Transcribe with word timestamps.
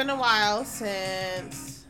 been 0.00 0.08
a 0.08 0.16
while 0.16 0.64
since. 0.64 1.84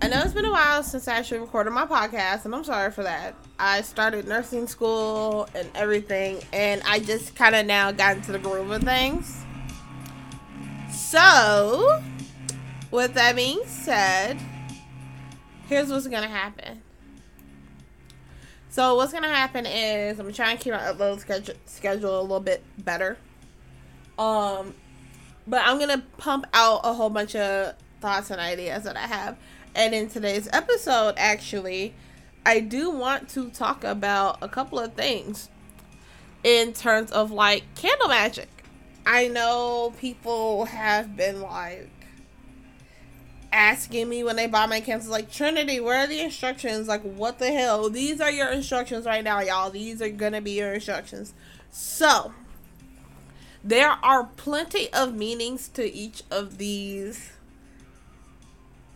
I 0.00 0.06
know 0.06 0.22
it's 0.22 0.32
been 0.32 0.44
a 0.44 0.52
while 0.52 0.84
since 0.84 1.08
I 1.08 1.16
actually 1.16 1.40
recorded 1.40 1.72
my 1.72 1.86
podcast, 1.86 2.44
and 2.44 2.54
I'm 2.54 2.62
sorry 2.62 2.92
for 2.92 3.02
that. 3.02 3.34
I 3.58 3.80
started 3.80 4.28
nursing 4.28 4.68
school 4.68 5.48
and 5.56 5.68
everything, 5.74 6.40
and 6.52 6.80
I 6.86 7.00
just 7.00 7.34
kind 7.34 7.56
of 7.56 7.66
now 7.66 7.90
got 7.90 8.18
into 8.18 8.30
the 8.30 8.38
groove 8.38 8.70
of 8.70 8.84
things. 8.84 9.44
So, 10.92 12.00
with 12.92 13.14
that 13.14 13.34
being 13.34 13.62
said, 13.66 14.38
here's 15.68 15.90
what's 15.90 16.06
gonna 16.06 16.28
happen. 16.28 16.80
So 18.70 18.94
what's 18.94 19.12
gonna 19.12 19.34
happen 19.34 19.66
is 19.66 20.20
I'm 20.20 20.32
trying 20.32 20.58
to 20.58 20.62
keep 20.62 20.74
my 20.74 20.78
upload 20.78 21.18
schedule 21.18 21.56
schedule 21.66 22.20
a 22.20 22.22
little 22.22 22.38
bit 22.38 22.62
better. 22.78 23.16
Um, 24.16 24.74
but 25.46 25.62
I'm 25.64 25.78
gonna 25.78 26.02
pump 26.18 26.46
out 26.52 26.80
a 26.84 26.92
whole 26.92 27.10
bunch 27.10 27.36
of 27.36 27.74
thoughts 28.00 28.30
and 28.30 28.40
ideas 28.40 28.84
that 28.84 28.96
I 28.96 29.06
have. 29.06 29.36
And 29.74 29.94
in 29.94 30.08
today's 30.08 30.48
episode, 30.52 31.14
actually, 31.16 31.94
I 32.46 32.60
do 32.60 32.90
want 32.90 33.28
to 33.30 33.50
talk 33.50 33.84
about 33.84 34.38
a 34.42 34.48
couple 34.48 34.78
of 34.78 34.94
things 34.94 35.48
in 36.42 36.72
terms 36.72 37.10
of 37.10 37.30
like 37.30 37.64
candle 37.74 38.08
magic. 38.08 38.48
I 39.06 39.28
know 39.28 39.94
people 39.98 40.66
have 40.66 41.16
been 41.16 41.40
like 41.42 41.90
asking 43.52 44.08
me 44.08 44.24
when 44.24 44.36
they 44.36 44.46
buy 44.46 44.66
my 44.66 44.80
candles, 44.80 45.08
like 45.08 45.30
Trinity, 45.30 45.78
where 45.80 45.98
are 45.98 46.06
the 46.06 46.20
instructions? 46.20 46.88
Like, 46.88 47.02
what 47.02 47.38
the 47.38 47.52
hell? 47.52 47.88
These 47.88 48.20
are 48.20 48.30
your 48.30 48.48
instructions 48.48 49.06
right 49.06 49.22
now, 49.22 49.40
y'all. 49.40 49.70
These 49.70 50.02
are 50.02 50.08
gonna 50.08 50.40
be 50.40 50.52
your 50.52 50.74
instructions. 50.74 51.34
So, 51.70 52.32
there 53.64 53.90
are 53.90 54.24
plenty 54.36 54.92
of 54.92 55.14
meanings 55.14 55.68
to 55.68 55.92
each 55.92 56.22
of 56.30 56.58
these 56.58 57.32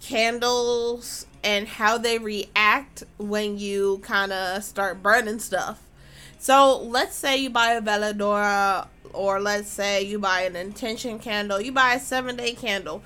candles 0.01 1.27
and 1.43 1.67
how 1.67 1.99
they 1.99 2.19
react 2.19 3.03
when 3.19 3.59
you 3.59 3.99
kind 4.03 4.33
of 4.33 4.63
start 4.63 5.03
burning 5.03 5.39
stuff. 5.39 5.83
So, 6.39 6.81
let's 6.81 7.17
say 7.17 7.39
you 7.39 7.51
buy 7.51 7.73
a 7.73 7.83
Veladora, 7.83 8.87
or 9.13 9.41
let's 9.41 9.69
say 9.69 10.03
you 10.05 10.21
buy 10.21 10.43
an 10.43 10.55
intention 10.55 11.19
candle, 11.19 11.61
you 11.61 11.73
buy 11.73 11.95
a 11.95 12.01
seven 12.01 12.37
day 12.37 12.53
candle 12.53 13.03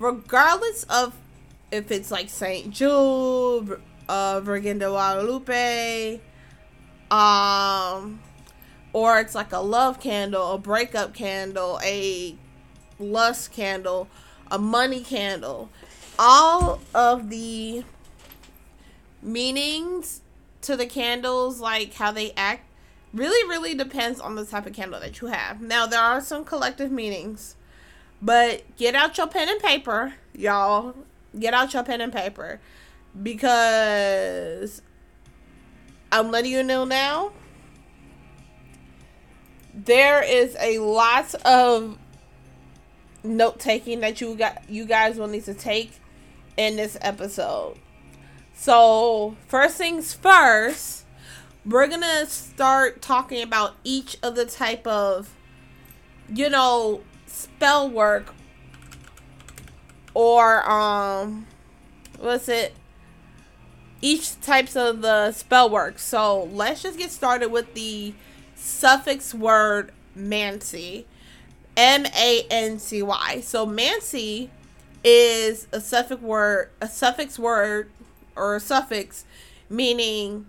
regardless 0.00 0.82
of 0.84 1.14
if 1.70 1.92
it's 1.92 2.10
like 2.10 2.28
Saint 2.28 2.72
Jude, 2.72 3.80
uh, 4.08 4.40
Virgin 4.40 4.78
de 4.78 4.86
Guadalupe, 4.88 6.20
um, 7.12 8.20
or 8.92 9.20
it's 9.20 9.34
like 9.34 9.52
a 9.52 9.58
love 9.58 10.00
candle, 10.00 10.52
a 10.52 10.58
breakup 10.58 11.14
candle, 11.14 11.80
a 11.82 12.36
lust 12.98 13.52
candle, 13.52 14.08
a 14.50 14.58
money 14.58 15.00
candle. 15.00 15.68
All 16.18 16.80
of 16.94 17.30
the 17.30 17.84
meanings 19.22 20.20
to 20.62 20.76
the 20.76 20.86
candles, 20.86 21.60
like 21.60 21.94
how 21.94 22.12
they 22.12 22.32
act, 22.36 22.66
really, 23.14 23.48
really 23.48 23.74
depends 23.74 24.20
on 24.20 24.34
the 24.34 24.44
type 24.44 24.66
of 24.66 24.72
candle 24.72 25.00
that 25.00 25.20
you 25.20 25.28
have. 25.28 25.60
Now, 25.60 25.86
there 25.86 26.00
are 26.00 26.20
some 26.20 26.44
collective 26.44 26.90
meanings 26.90 27.56
but 28.22 28.62
get 28.76 28.94
out 28.94 29.16
your 29.16 29.26
pen 29.26 29.48
and 29.48 29.60
paper, 29.60 30.14
y'all. 30.34 30.94
Get 31.38 31.54
out 31.54 31.72
your 31.72 31.84
pen 31.84 32.00
and 32.00 32.12
paper. 32.12 32.60
Because 33.20 34.82
I'm 36.12 36.30
letting 36.30 36.52
you 36.52 36.62
know 36.62 36.84
now. 36.84 37.32
There 39.74 40.22
is 40.22 40.56
a 40.60 40.78
lot 40.78 41.34
of 41.44 41.98
note 43.22 43.60
taking 43.60 44.00
that 44.00 44.20
you 44.20 44.34
got 44.34 44.68
you 44.68 44.84
guys 44.84 45.16
will 45.18 45.28
need 45.28 45.44
to 45.44 45.54
take 45.54 45.92
in 46.56 46.76
this 46.76 46.96
episode. 47.00 47.76
So, 48.54 49.36
first 49.46 49.76
things 49.76 50.12
first, 50.12 51.04
we're 51.64 51.86
going 51.86 52.02
to 52.02 52.26
start 52.26 53.00
talking 53.00 53.42
about 53.42 53.74
each 53.84 54.18
of 54.22 54.34
the 54.34 54.44
type 54.44 54.86
of 54.86 55.34
you 56.32 56.48
know, 56.48 57.00
spell 57.26 57.88
work 57.88 58.34
or 60.12 60.68
um 60.68 61.46
what's 62.18 62.48
it 62.48 62.74
each 64.00 64.40
types 64.40 64.74
of 64.74 65.02
the 65.02 65.30
spell 65.30 65.70
work 65.70 66.00
so 66.00 66.44
let's 66.52 66.82
just 66.82 66.98
get 66.98 67.10
started 67.12 67.48
with 67.48 67.72
the 67.74 68.12
suffix 68.60 69.34
word 69.34 69.92
mancy 70.14 71.06
m-a-n-c-y 71.76 73.40
so 73.40 73.64
mancy 73.64 74.50
is 75.02 75.66
a 75.72 75.80
suffix 75.80 76.20
word 76.20 76.70
a 76.80 76.86
suffix 76.88 77.38
word 77.38 77.90
or 78.36 78.56
a 78.56 78.60
suffix 78.60 79.24
meaning 79.68 80.46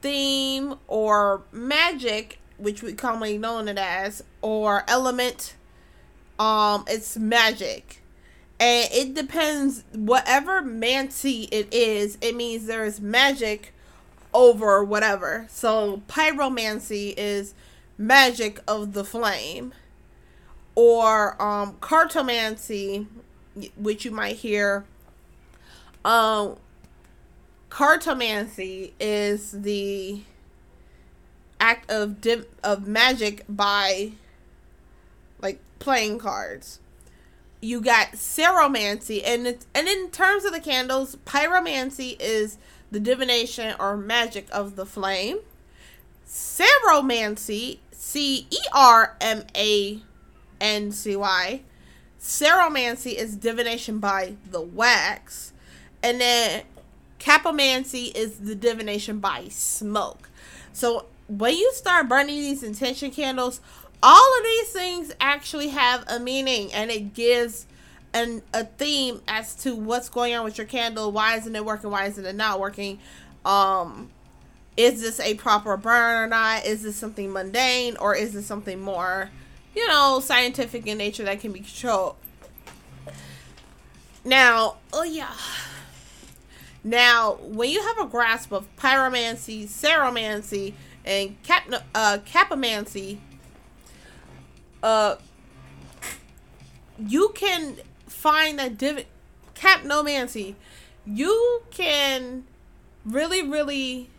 theme 0.00 0.74
or 0.88 1.42
magic 1.52 2.38
which 2.58 2.82
we 2.82 2.92
commonly 2.92 3.38
known 3.38 3.68
it 3.68 3.78
as, 3.78 4.22
or 4.42 4.84
element. 4.88 5.54
Um, 6.38 6.84
it's 6.88 7.16
magic. 7.16 8.02
And 8.58 8.88
it 8.92 9.14
depends 9.14 9.84
whatever 9.92 10.62
mancy 10.62 11.42
it 11.52 11.72
is, 11.72 12.16
it 12.20 12.34
means 12.34 12.66
there 12.66 12.84
is 12.84 13.00
magic 13.00 13.74
over 14.36 14.84
whatever. 14.84 15.46
So 15.48 16.02
pyromancy 16.08 17.14
is 17.16 17.54
magic 17.96 18.60
of 18.68 18.92
the 18.92 19.02
flame. 19.04 19.72
Or 20.74 21.40
um 21.42 21.78
cartomancy, 21.80 23.06
which 23.76 24.04
you 24.04 24.10
might 24.10 24.36
hear 24.36 24.84
um 26.04 26.56
cartomancy 27.70 28.92
is 29.00 29.52
the 29.52 30.20
act 31.58 31.90
of 31.90 32.20
dim- 32.20 32.44
of 32.62 32.86
magic 32.86 33.44
by 33.48 34.12
like 35.40 35.60
playing 35.78 36.18
cards. 36.18 36.80
You 37.62 37.80
got 37.80 38.12
ceromancy, 38.12 39.22
and 39.24 39.46
it's, 39.46 39.66
and 39.74 39.88
in 39.88 40.10
terms 40.10 40.44
of 40.44 40.52
the 40.52 40.60
candles, 40.60 41.16
pyromancy 41.24 42.16
is 42.20 42.58
the 42.90 43.00
divination 43.00 43.74
or 43.78 43.96
magic 43.96 44.48
of 44.52 44.76
the 44.76 44.86
flame. 44.86 45.38
Ceromancy, 46.26 47.78
C 47.92 48.46
E 48.50 48.58
R 48.72 49.16
M 49.20 49.44
A 49.56 50.00
N 50.60 50.92
C 50.92 51.16
Y. 51.16 51.60
Ceromancy 52.20 53.14
is 53.14 53.36
divination 53.36 53.98
by 53.98 54.34
the 54.50 54.60
wax, 54.60 55.52
and 56.02 56.20
then 56.20 56.64
capomancy 57.20 58.14
is 58.16 58.38
the 58.38 58.54
divination 58.54 59.20
by 59.20 59.46
smoke. 59.48 60.28
So 60.72 61.06
when 61.28 61.56
you 61.56 61.72
start 61.72 62.08
burning 62.08 62.40
these 62.40 62.62
intention 62.62 63.10
candles, 63.10 63.60
all 64.02 64.38
of 64.38 64.44
these 64.44 64.70
things 64.70 65.12
actually 65.20 65.68
have 65.68 66.04
a 66.08 66.20
meaning 66.20 66.72
and 66.72 66.90
it 66.90 67.14
gives 67.14 67.66
an 68.12 68.42
a 68.52 68.64
theme 68.64 69.20
as 69.28 69.54
to 69.56 69.74
what's 69.74 70.08
going 70.08 70.34
on 70.34 70.44
with 70.44 70.58
your 70.58 70.66
candle. 70.66 71.12
Why 71.12 71.36
isn't 71.36 71.54
it 71.54 71.64
working? 71.64 71.90
Why 71.90 72.06
isn't 72.06 72.24
it 72.24 72.36
not 72.36 72.60
working? 72.60 72.98
Um, 73.44 74.10
is 74.76 75.00
this 75.00 75.20
a 75.20 75.34
proper 75.34 75.76
burn 75.76 76.24
or 76.24 76.26
not? 76.26 76.66
Is 76.66 76.82
this 76.82 76.96
something 76.96 77.32
mundane 77.32 77.96
or 77.96 78.14
is 78.14 78.32
this 78.32 78.46
something 78.46 78.80
more, 78.80 79.30
you 79.74 79.86
know, 79.88 80.20
scientific 80.20 80.86
in 80.86 80.98
nature 80.98 81.24
that 81.24 81.40
can 81.40 81.52
be 81.52 81.60
controlled? 81.60 82.16
Now, 84.24 84.76
oh 84.92 85.04
yeah. 85.04 85.34
Now, 86.82 87.38
when 87.42 87.70
you 87.70 87.82
have 87.82 87.98
a 87.98 88.06
grasp 88.06 88.52
of 88.52 88.68
pyromancy, 88.76 89.64
ceromancy, 89.64 90.74
and 91.04 91.40
cap 91.44 91.72
uh 91.94 92.18
capomancy 92.26 93.18
uh 94.82 95.14
you 96.98 97.30
can 97.34 97.76
find 98.26 98.58
that 98.58 98.76
div 98.76 99.04
capnomancy 99.54 100.56
you 101.04 101.62
can 101.70 102.44
really 103.04 103.40
really 103.40 104.10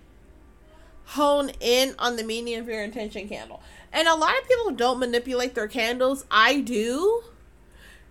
hone 1.08 1.50
in 1.60 1.94
on 2.00 2.16
the 2.16 2.24
meaning 2.24 2.56
of 2.56 2.68
your 2.68 2.84
intention 2.84 3.28
candle. 3.28 3.62
And 3.94 4.08
a 4.08 4.16
lot 4.16 4.38
of 4.38 4.48
people 4.48 4.72
don't 4.72 5.00
manipulate 5.00 5.56
their 5.56 5.68
candles. 5.68 6.26
I 6.30 6.62
do 6.62 7.24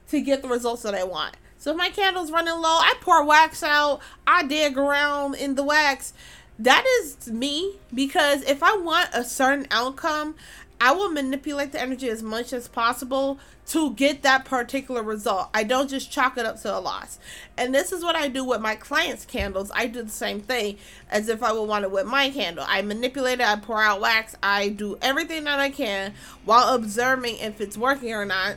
to 0.08 0.20
get 0.20 0.42
the 0.42 0.48
results 0.48 0.82
that 0.82 0.94
i 0.94 1.04
want. 1.04 1.36
So 1.58 1.72
if 1.72 1.76
my 1.76 1.90
candle's 1.90 2.30
running 2.30 2.54
low 2.54 2.62
i 2.62 2.94
pour 3.00 3.24
wax 3.24 3.62
out. 3.62 4.00
I 4.26 4.44
dig 4.44 4.78
around 4.78 5.34
in 5.34 5.54
the 5.54 5.62
wax. 5.62 6.12
That 6.58 6.86
is 7.00 7.30
me 7.30 7.76
because 7.94 8.42
if 8.42 8.62
I 8.62 8.76
want 8.76 9.10
a 9.12 9.24
certain 9.24 9.66
outcome, 9.70 10.34
I 10.80 10.92
will 10.92 11.10
manipulate 11.10 11.72
the 11.72 11.80
energy 11.80 12.08
as 12.08 12.22
much 12.22 12.52
as 12.52 12.68
possible 12.68 13.38
to 13.68 13.94
get 13.94 14.22
that 14.22 14.44
particular 14.44 15.02
result. 15.02 15.48
I 15.54 15.64
don't 15.64 15.88
just 15.88 16.10
chalk 16.10 16.36
it 16.36 16.44
up 16.44 16.60
to 16.62 16.76
a 16.76 16.78
loss. 16.78 17.18
And 17.56 17.74
this 17.74 17.92
is 17.92 18.04
what 18.04 18.14
I 18.14 18.28
do 18.28 18.44
with 18.44 18.60
my 18.60 18.74
clients' 18.74 19.24
candles. 19.24 19.70
I 19.74 19.86
do 19.86 20.02
the 20.02 20.10
same 20.10 20.40
thing 20.40 20.76
as 21.10 21.28
if 21.28 21.42
I 21.42 21.52
would 21.52 21.64
want 21.64 21.84
it 21.84 21.90
with 21.90 22.06
my 22.06 22.30
candle. 22.30 22.64
I 22.68 22.82
manipulate 22.82 23.40
it, 23.40 23.46
I 23.46 23.56
pour 23.56 23.82
out 23.82 24.00
wax, 24.00 24.36
I 24.42 24.68
do 24.68 24.98
everything 25.00 25.44
that 25.44 25.58
I 25.58 25.70
can 25.70 26.14
while 26.44 26.74
observing 26.74 27.38
if 27.38 27.60
it's 27.60 27.78
working 27.78 28.12
or 28.12 28.26
not. 28.26 28.56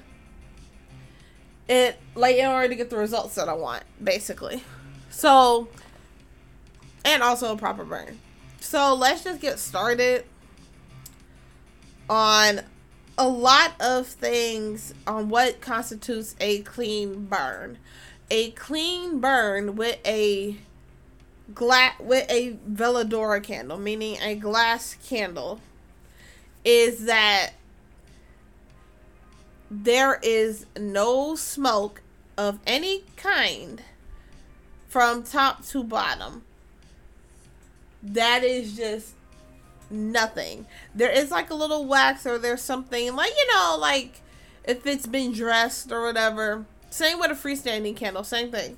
It 1.68 1.98
like 2.16 2.36
in 2.36 2.48
order 2.48 2.68
to 2.68 2.76
get 2.76 2.90
the 2.90 2.98
results 2.98 3.36
that 3.36 3.48
I 3.48 3.54
want, 3.54 3.84
basically. 4.04 4.64
So 5.10 5.70
and 7.06 7.24
also 7.24 7.54
a 7.54 7.58
proper 7.58 7.86
burn. 7.86 8.20
So 8.60 8.94
let's 8.94 9.24
just 9.24 9.40
get 9.40 9.58
started 9.58 10.26
on 12.10 12.62
a 13.18 13.28
lot 13.28 13.74
of 13.80 14.08
things 14.08 14.94
on 15.06 15.30
what 15.30 15.62
constitutes 15.62 16.36
a 16.40 16.62
clean 16.62 17.26
burn. 17.26 17.78
A 18.32 18.52
clean 18.52 19.20
burn 19.20 19.76
with 19.76 19.98
a 20.06 20.56
glass 21.54 21.94
with 22.00 22.30
a 22.30 22.58
veladora 22.70 23.44
candle, 23.44 23.78
meaning 23.78 24.18
a 24.22 24.36
glass 24.36 24.96
candle, 25.08 25.60
is 26.64 27.06
that 27.06 27.52
there 29.72 30.20
is 30.24 30.66
no 30.78 31.36
smoke 31.36 32.02
of 32.38 32.60
any 32.66 33.04
kind 33.16 33.82
from 34.88 35.24
top 35.24 35.66
to 35.68 35.84
bottom. 35.84 36.44
That 38.02 38.44
is 38.44 38.76
just 38.76 39.14
nothing. 39.90 40.66
There 40.94 41.12
is 41.12 41.32
like 41.32 41.50
a 41.50 41.56
little 41.56 41.86
wax 41.86 42.26
or 42.26 42.38
there's 42.38 42.62
something 42.62 43.16
like, 43.16 43.32
you 43.38 43.48
know, 43.54 43.78
like 43.80 44.22
if 44.64 44.86
it's 44.86 45.08
been 45.08 45.32
dressed 45.32 45.92
or 45.92 46.04
whatever. 46.04 46.66
Same 46.90 47.20
with 47.20 47.32
a 47.32 47.36
freestanding 47.36 47.96
candle, 47.96 48.24
same 48.24 48.52
thing. 48.52 48.78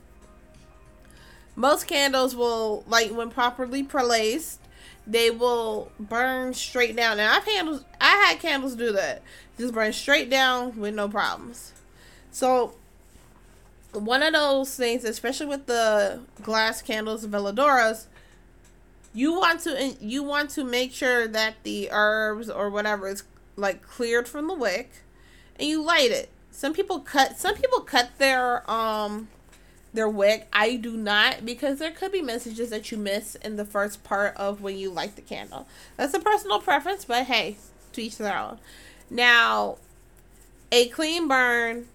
Most 1.56 1.88
candles 1.88 2.36
will, 2.36 2.84
like 2.88 3.12
when 3.12 3.30
properly 3.30 3.84
placed, 3.84 4.60
they 5.06 5.30
will 5.32 5.92
burn 6.00 6.54
straight 6.54 6.96
down. 6.96 7.20
And 7.20 7.30
I've 7.30 7.46
handled 7.46 7.86
I 8.00 8.28
had 8.28 8.40
candles 8.40 8.76
do 8.76 8.92
that, 8.94 9.22
just 9.58 9.74
burn 9.74 9.94
straight 9.94 10.30
down 10.30 10.78
with 10.80 10.96
no 10.96 11.08
problems. 11.08 11.74
So 12.32 12.76
one 13.94 14.24
of 14.24 14.34
those 14.34 14.76
things, 14.76 15.04
especially 15.04 15.48
with 15.48 15.66
the 15.66 16.22
glass 16.42 16.82
candles, 16.82 17.26
veladoras, 17.26 18.06
you 19.14 19.34
want 19.34 19.60
to 19.62 19.96
you 20.00 20.24
want 20.24 20.50
to 20.52 20.64
make 20.64 20.94
sure 20.94 21.28
that 21.28 21.56
the 21.64 21.90
herbs 21.92 22.50
or 22.50 22.70
whatever 22.70 23.08
is 23.08 23.24
like 23.56 23.82
cleared 23.82 24.28
from 24.28 24.48
the 24.48 24.54
wick 24.54 24.92
and 25.58 25.68
you 25.68 25.82
light 25.82 26.12
it. 26.12 26.30
Some 26.52 26.74
people 26.74 27.00
cut 27.00 27.38
some 27.38 27.56
people 27.56 27.82
cut 27.82 28.12
their 28.18 28.70
um 28.70 29.28
their 29.94 30.08
wick. 30.08 30.48
I 30.54 30.78
do 30.78 30.96
not 30.96 31.46
because 31.46 31.80
there 31.80 31.92
could 31.92 32.12
be 32.12 32.22
messages 32.22 32.70
that 32.70 32.92
you 32.92 32.98
miss 32.98 33.36
in 33.36 33.58
the 33.58 33.66
first 33.66 34.04
part 34.04 34.36
of 34.38 34.62
when 34.62 34.78
you 34.78 34.90
light 34.90 35.16
the 35.16 35.22
candle. 35.22 35.68
That's 35.98 36.14
a 36.14 36.20
personal 36.20 36.60
preference 36.60 37.04
but 37.04 37.26
hey 37.26 37.58
to 37.94 38.02
each 38.02 38.18
their 38.18 38.38
own. 38.38 38.60
Now 39.10 39.78
a 40.72 40.88
clean 40.88 41.28
burn 41.28 41.88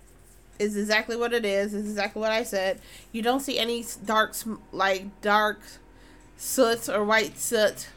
is 0.58 0.76
exactly 0.76 1.16
what 1.16 1.32
it 1.32 1.44
is 1.44 1.74
is 1.74 1.86
exactly 1.86 2.20
what 2.20 2.32
i 2.32 2.42
said. 2.42 2.80
You 3.12 3.22
don't 3.22 3.40
see 3.40 3.58
any 3.58 3.84
dark 4.04 4.34
like 4.72 5.20
dark 5.22 5.60
soot 6.36 6.88
or 6.88 7.04
white 7.04 7.38
soot 7.38 7.88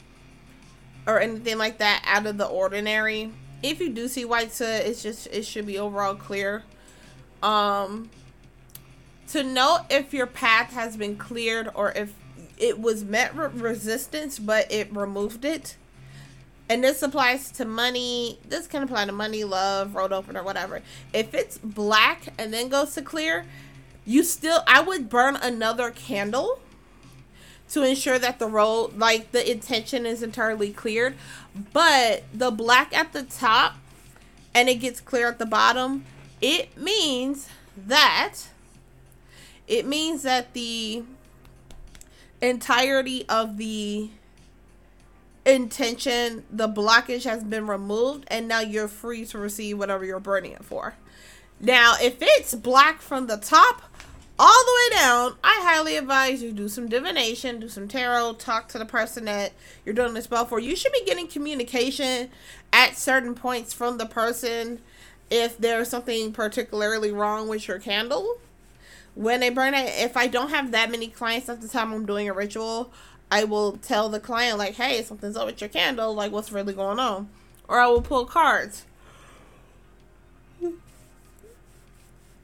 or 1.05 1.19
anything 1.19 1.57
like 1.57 1.77
that 1.79 2.03
out 2.05 2.25
of 2.25 2.37
the 2.37 2.45
ordinary. 2.45 3.31
If 3.61 3.79
you 3.79 3.89
do 3.89 4.07
see 4.07 4.25
white 4.25 4.51
soot, 4.51 4.67
it's 4.67 5.03
just 5.03 5.27
it 5.27 5.45
should 5.45 5.65
be 5.65 5.77
overall 5.77 6.15
clear. 6.15 6.63
Um 7.41 8.09
to 9.29 9.43
know 9.43 9.79
if 9.89 10.13
your 10.13 10.25
path 10.25 10.73
has 10.73 10.97
been 10.97 11.15
cleared 11.15 11.69
or 11.75 11.91
if 11.91 12.13
it 12.57 12.79
was 12.79 13.03
met 13.03 13.35
resistance 13.35 14.39
but 14.39 14.71
it 14.71 14.93
removed 14.95 15.45
it. 15.45 15.77
And 16.67 16.83
this 16.83 17.01
applies 17.01 17.51
to 17.53 17.65
money. 17.65 18.37
This 18.47 18.67
can 18.67 18.83
apply 18.83 19.05
to 19.05 19.11
money, 19.11 19.43
love, 19.43 19.95
road 19.95 20.13
opener, 20.13 20.43
whatever. 20.43 20.81
If 21.13 21.33
it's 21.33 21.57
black 21.57 22.33
and 22.37 22.53
then 22.53 22.69
goes 22.69 22.93
to 22.93 23.01
clear, 23.01 23.45
you 24.05 24.23
still 24.23 24.63
I 24.67 24.81
would 24.81 25.09
burn 25.09 25.35
another 25.35 25.89
candle 25.89 26.61
to 27.71 27.83
ensure 27.83 28.19
that 28.19 28.39
the 28.39 28.47
road, 28.47 28.97
like 28.97 29.31
the 29.31 29.49
intention 29.49 30.05
is 30.05 30.23
entirely 30.23 30.71
cleared. 30.71 31.15
But 31.73 32.23
the 32.33 32.51
black 32.51 32.95
at 32.95 33.13
the 33.13 33.23
top 33.23 33.75
and 34.53 34.69
it 34.69 34.75
gets 34.75 34.99
clear 34.99 35.27
at 35.27 35.39
the 35.39 35.45
bottom, 35.45 36.05
it 36.41 36.77
means 36.77 37.49
that 37.77 38.49
it 39.67 39.85
means 39.85 40.23
that 40.23 40.53
the 40.53 41.03
entirety 42.41 43.25
of 43.29 43.57
the 43.57 44.09
intention, 45.45 46.43
the 46.51 46.67
blockage 46.67 47.23
has 47.23 47.43
been 47.43 47.67
removed, 47.67 48.25
and 48.27 48.47
now 48.47 48.61
you're 48.61 48.87
free 48.87 49.25
to 49.25 49.37
receive 49.37 49.77
whatever 49.77 50.03
you're 50.03 50.19
burning 50.19 50.53
it 50.53 50.65
for. 50.65 50.95
Now, 51.59 51.95
if 52.01 52.17
it's 52.19 52.55
black 52.55 53.01
from 53.01 53.27
the 53.27 53.37
top, 53.37 53.83
all 54.39 54.63
the 54.65 54.71
way 54.73 54.97
down, 54.97 55.35
I 55.43 55.59
highly 55.61 55.97
advise 55.97 56.41
you 56.41 56.53
do 56.53 56.69
some 56.69 56.87
divination, 56.87 57.59
do 57.59 57.67
some 57.67 57.89
tarot, 57.89 58.35
talk 58.35 58.69
to 58.69 58.79
the 58.79 58.85
person 58.85 59.25
that 59.25 59.51
you're 59.85 59.93
doing 59.93 60.13
the 60.13 60.21
spell 60.21 60.45
for. 60.45 60.61
You 60.61 60.77
should 60.77 60.93
be 60.93 61.03
getting 61.05 61.27
communication 61.27 62.29
at 62.71 62.95
certain 62.95 63.35
points 63.35 63.73
from 63.73 63.97
the 63.97 64.05
person 64.05 64.79
if 65.29 65.57
there's 65.57 65.89
something 65.89 66.31
particularly 66.31 67.11
wrong 67.11 67.49
with 67.49 67.67
your 67.67 67.79
candle. 67.79 68.37
When 69.13 69.41
they 69.41 69.49
burn 69.49 69.73
it, 69.73 69.91
if 69.97 70.15
I 70.15 70.27
don't 70.27 70.51
have 70.51 70.71
that 70.71 70.89
many 70.89 71.07
clients 71.07 71.49
at 71.49 71.59
the 71.59 71.67
time 71.67 71.91
I'm 71.91 72.05
doing 72.05 72.29
a 72.29 72.33
ritual, 72.33 72.93
I 73.29 73.43
will 73.43 73.73
tell 73.73 74.07
the 74.07 74.21
client 74.21 74.57
like, 74.57 74.75
"Hey, 74.75 75.03
something's 75.03 75.35
up 75.35 75.47
with 75.47 75.59
your 75.59 75.69
candle. 75.69 76.13
Like, 76.13 76.31
what's 76.31 76.51
really 76.51 76.73
going 76.73 76.99
on?" 76.99 77.29
Or 77.67 77.79
I 77.79 77.87
will 77.87 78.01
pull 78.01 78.25
cards 78.25 78.85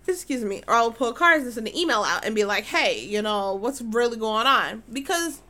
excuse 0.07 0.43
me, 0.43 0.63
or 0.67 0.73
I'll 0.73 0.91
pull 0.91 1.13
cards 1.13 1.43
and 1.43 1.53
send 1.53 1.67
an 1.67 1.75
email 1.75 2.03
out 2.03 2.25
and 2.25 2.35
be 2.35 2.45
like, 2.45 2.65
hey, 2.65 2.99
you 2.99 3.21
know, 3.21 3.55
what's 3.55 3.81
really 3.81 4.17
going 4.17 4.47
on? 4.47 4.83
Because 4.91 5.41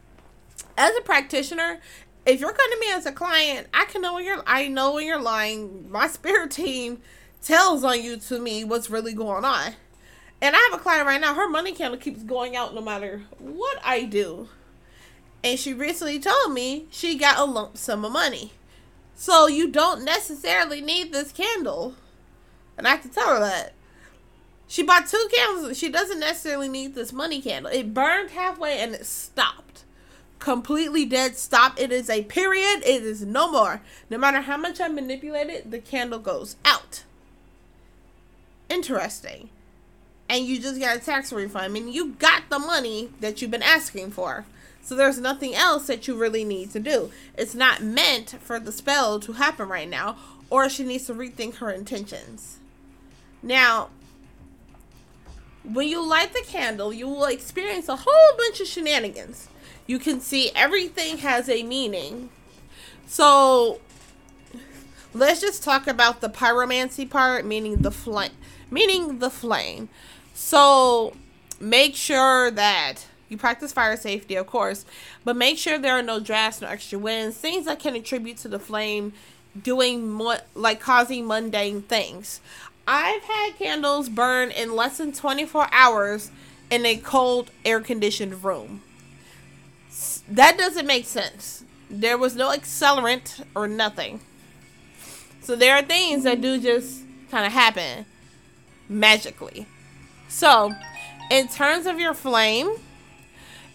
as 0.78 0.96
a 0.96 1.02
practitioner, 1.02 1.80
if 2.26 2.40
you're 2.40 2.54
coming 2.54 2.78
to 2.78 2.80
me 2.80 2.92
as 2.92 3.06
a 3.06 3.12
client, 3.12 3.68
I 3.74 3.86
can 3.86 4.02
know 4.02 4.16
when 4.16 4.26
you're 4.26 4.44
I 4.48 4.68
know 4.68 4.94
when 4.94 5.06
you're 5.06 5.22
lying. 5.22 5.92
My 5.92 6.08
spirit 6.10 6.52
team 6.52 7.02
tells 7.42 7.84
on 7.84 8.02
you 8.02 8.18
to 8.18 8.40
me 8.40 8.64
what's 8.64 8.90
really 8.90 9.14
going 9.14 9.46
on. 9.46 9.74
And 10.42 10.56
I 10.56 10.70
have 10.70 10.80
a 10.80 10.84
client 10.84 11.08
right 11.08 11.22
now, 11.22 11.34
her 11.34 11.48
money 11.48 11.72
candle 11.72 12.00
keeps 12.00 12.24
going 12.24 12.56
out 12.56 12.76
no 12.76 12.82
matter 12.82 13.24
what 13.40 13.80
I 13.84 14.04
do. 14.04 14.50
And 15.44 15.60
she 15.60 15.74
recently 15.74 16.20
told 16.20 16.54
me 16.54 16.88
she 16.90 17.18
got 17.18 17.38
a 17.38 17.46
lump 17.46 17.78
sum 17.78 18.04
of 18.04 18.12
money. 18.12 18.54
So 19.14 19.48
you 19.48 19.70
don't 19.70 20.04
necessarily 20.04 20.82
need 20.82 21.14
this 21.14 21.32
candle. 21.32 21.96
And 22.78 22.88
I 22.88 22.92
have 22.92 23.04
to 23.04 23.10
tell 23.10 23.30
her 23.30 23.40
that. 23.40 23.74
She 24.68 24.84
bought 24.84 25.08
two 25.08 25.30
candles. 25.34 25.78
She 25.78 25.90
doesn't 25.90 26.20
necessarily 26.20 26.70
need 26.70 26.96
this 26.96 27.14
money 27.14 27.42
candle. 27.42 27.72
It 27.72 27.94
burned 27.94 28.32
halfway 28.32 28.80
and 28.80 28.94
it 28.96 29.06
stopped. 29.06 29.84
Completely 30.40 31.06
dead 31.06 31.38
stop. 31.38 31.80
It 31.80 31.92
is 31.92 32.10
a 32.10 32.24
period. 32.24 32.84
It 32.86 33.04
is 33.04 33.24
no 33.24 33.52
more. 33.52 33.82
No 34.10 34.18
matter 34.18 34.42
how 34.42 34.58
much 34.58 34.82
I 34.82 34.88
manipulate 34.88 35.50
it, 35.50 35.72
the 35.72 35.80
candle 35.80 36.20
goes 36.20 36.56
out. 36.66 37.04
Interesting. 38.70 39.50
And 40.28 40.46
you 40.46 40.60
just 40.60 40.80
got 40.80 40.98
a 40.98 41.00
tax 41.00 41.32
refund. 41.32 41.66
I 41.66 41.68
mean, 41.68 41.88
you 41.88 42.14
got 42.14 42.50
the 42.50 42.60
money 42.60 43.10
that 43.22 43.42
you've 43.42 43.52
been 43.52 43.62
asking 43.62 44.12
for. 44.12 44.46
So 44.82 44.96
there's 44.96 45.20
nothing 45.20 45.56
else 45.56 45.88
that 45.88 46.08
you 46.08 46.16
really 46.16 46.44
need 46.44 46.72
to 46.72 46.80
do. 46.80 47.12
It's 47.36 47.56
not 47.56 47.82
meant 47.82 48.36
for 48.42 48.60
the 48.60 48.72
spell 48.72 49.20
to 49.20 49.34
happen 49.34 49.68
right 49.68 49.90
now, 49.90 50.18
or 50.50 50.70
she 50.70 50.84
needs 50.84 51.08
to 51.08 51.14
rethink 51.14 51.56
her 51.56 51.72
intentions. 51.72 52.58
Now, 53.42 53.90
when 55.74 55.88
you 55.88 56.06
light 56.06 56.34
the 56.34 56.44
candle, 56.46 56.94
you 56.94 57.08
will 57.08 57.26
experience 57.26 57.90
a 57.90 57.96
whole 57.96 58.38
bunch 58.38 58.60
of 58.62 58.68
shenanigans. 58.68 59.48
You 59.88 60.00
can 60.00 60.20
see 60.20 60.52
everything 60.56 61.20
has 61.20 61.50
a 61.50 61.64
meaning. 61.64 62.30
So 63.08 63.80
let's 65.14 65.42
just 65.42 65.64
talk 65.64 65.88
about 65.88 66.22
the 66.22 66.30
pyromancy 66.30 67.10
part, 67.10 67.46
meaning 67.46 67.78
the 67.78 67.92
flame, 67.92 68.32
meaning 68.70 69.20
the 69.20 69.30
flame. 69.30 69.90
So 70.34 71.14
make 71.60 71.96
sure 71.96 72.52
that 72.52 73.06
you 73.30 73.38
practice 73.38 73.74
fire 73.74 73.98
safety, 73.98 74.36
of 74.36 74.48
course, 74.48 74.86
but 75.24 75.36
make 75.36 75.58
sure 75.58 75.78
there 75.78 75.98
are 75.98 76.04
no 76.04 76.20
drafts, 76.20 76.62
no 76.62 76.68
extra 76.68 77.00
winds, 77.00 77.38
things 77.38 77.66
that 77.66 77.80
can 77.80 77.96
attribute 77.96 78.38
to 78.38 78.48
the 78.48 78.60
flame 78.60 79.14
doing 79.62 80.12
more 80.12 80.38
like 80.54 80.80
causing 80.80 81.26
mundane 81.26 81.82
things. 81.82 82.42
I've 82.88 83.24
had 83.24 83.58
candles 83.58 84.10
burn 84.10 84.52
in 84.52 84.76
less 84.76 84.98
than 84.98 85.12
24 85.12 85.68
hours 85.72 86.32
in 86.70 86.86
a 86.86 86.98
cold, 86.98 87.52
air 87.64 87.82
conditioned 87.82 88.44
room. 88.44 88.84
That 90.28 90.58
doesn't 90.58 90.86
make 90.86 91.06
sense. 91.06 91.64
There 91.90 92.18
was 92.18 92.36
no 92.36 92.50
accelerant 92.50 93.44
or 93.56 93.68
nothing. 93.68 94.20
So 95.42 95.56
there 95.56 95.76
are 95.76 95.84
things 95.84 96.24
that 96.24 96.42
do 96.42 96.60
just 96.60 97.04
kind 97.30 97.46
of 97.46 97.54
happen 97.54 98.06
magically. 98.90 99.68
So, 100.28 100.74
in 101.30 101.48
terms 101.48 101.86
of 101.86 102.00
your 102.00 102.14
flame, 102.14 102.76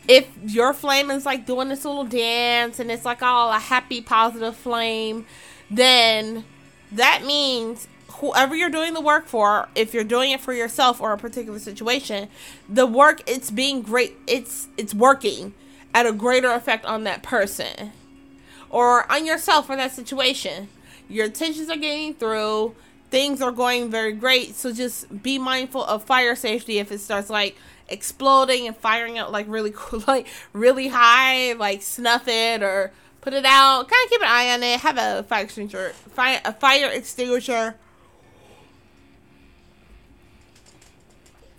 if 0.08 0.28
your 0.44 0.72
flame 0.72 1.10
is 1.10 1.24
like 1.24 1.46
doing 1.46 1.68
this 1.68 1.84
little 1.84 2.04
dance 2.04 2.80
and 2.80 2.90
it's 2.90 3.04
like 3.04 3.22
all 3.22 3.52
a 3.52 3.58
happy, 3.58 4.00
positive 4.00 4.56
flame, 4.56 5.26
then 5.70 6.44
that 6.90 7.24
means 7.24 7.86
whoever 8.14 8.54
you're 8.54 8.70
doing 8.70 8.94
the 8.94 9.00
work 9.00 9.26
for, 9.26 9.68
if 9.74 9.94
you're 9.94 10.04
doing 10.04 10.30
it 10.30 10.40
for 10.40 10.52
yourself 10.52 11.00
or 11.00 11.12
a 11.12 11.18
particular 11.18 11.58
situation, 11.58 12.28
the 12.68 12.86
work 12.86 13.22
it's 13.26 13.50
being 13.50 13.82
great, 13.82 14.16
it's 14.26 14.68
it's 14.76 14.94
working 14.94 15.54
at 15.94 16.06
a 16.06 16.12
greater 16.12 16.52
effect 16.52 16.84
on 16.84 17.04
that 17.04 17.22
person 17.22 17.92
or 18.68 19.10
on 19.10 19.26
yourself 19.26 19.66
for 19.66 19.76
that 19.76 19.92
situation. 19.92 20.68
Your 21.08 21.26
intentions 21.26 21.68
are 21.68 21.76
getting 21.76 22.14
through, 22.14 22.74
things 23.10 23.42
are 23.42 23.50
going 23.50 23.90
very 23.90 24.12
great. 24.12 24.54
So 24.54 24.72
just 24.72 25.22
be 25.22 25.38
mindful 25.38 25.84
of 25.84 26.04
fire 26.04 26.36
safety 26.36 26.78
if 26.78 26.92
it 26.92 26.98
starts 26.98 27.28
like 27.28 27.56
exploding 27.88 28.66
and 28.66 28.76
firing 28.76 29.18
out 29.18 29.32
like 29.32 29.46
really 29.48 29.72
cool, 29.74 30.02
like 30.06 30.26
really 30.52 30.88
high, 30.88 31.52
like 31.54 31.82
snuff 31.82 32.28
it 32.28 32.62
or 32.62 32.92
put 33.20 33.34
it 33.34 33.44
out. 33.44 33.88
Kind 33.88 34.04
of 34.04 34.10
keep 34.10 34.20
an 34.22 34.28
eye 34.28 34.50
on 34.52 34.62
it. 34.62 34.80
Have 34.80 34.98
a 34.98 35.24
fire 35.24 35.44
extinguisher, 35.44 35.90
fire 35.90 36.40
a 36.44 36.52
fire 36.52 36.88
extinguisher. 36.90 37.76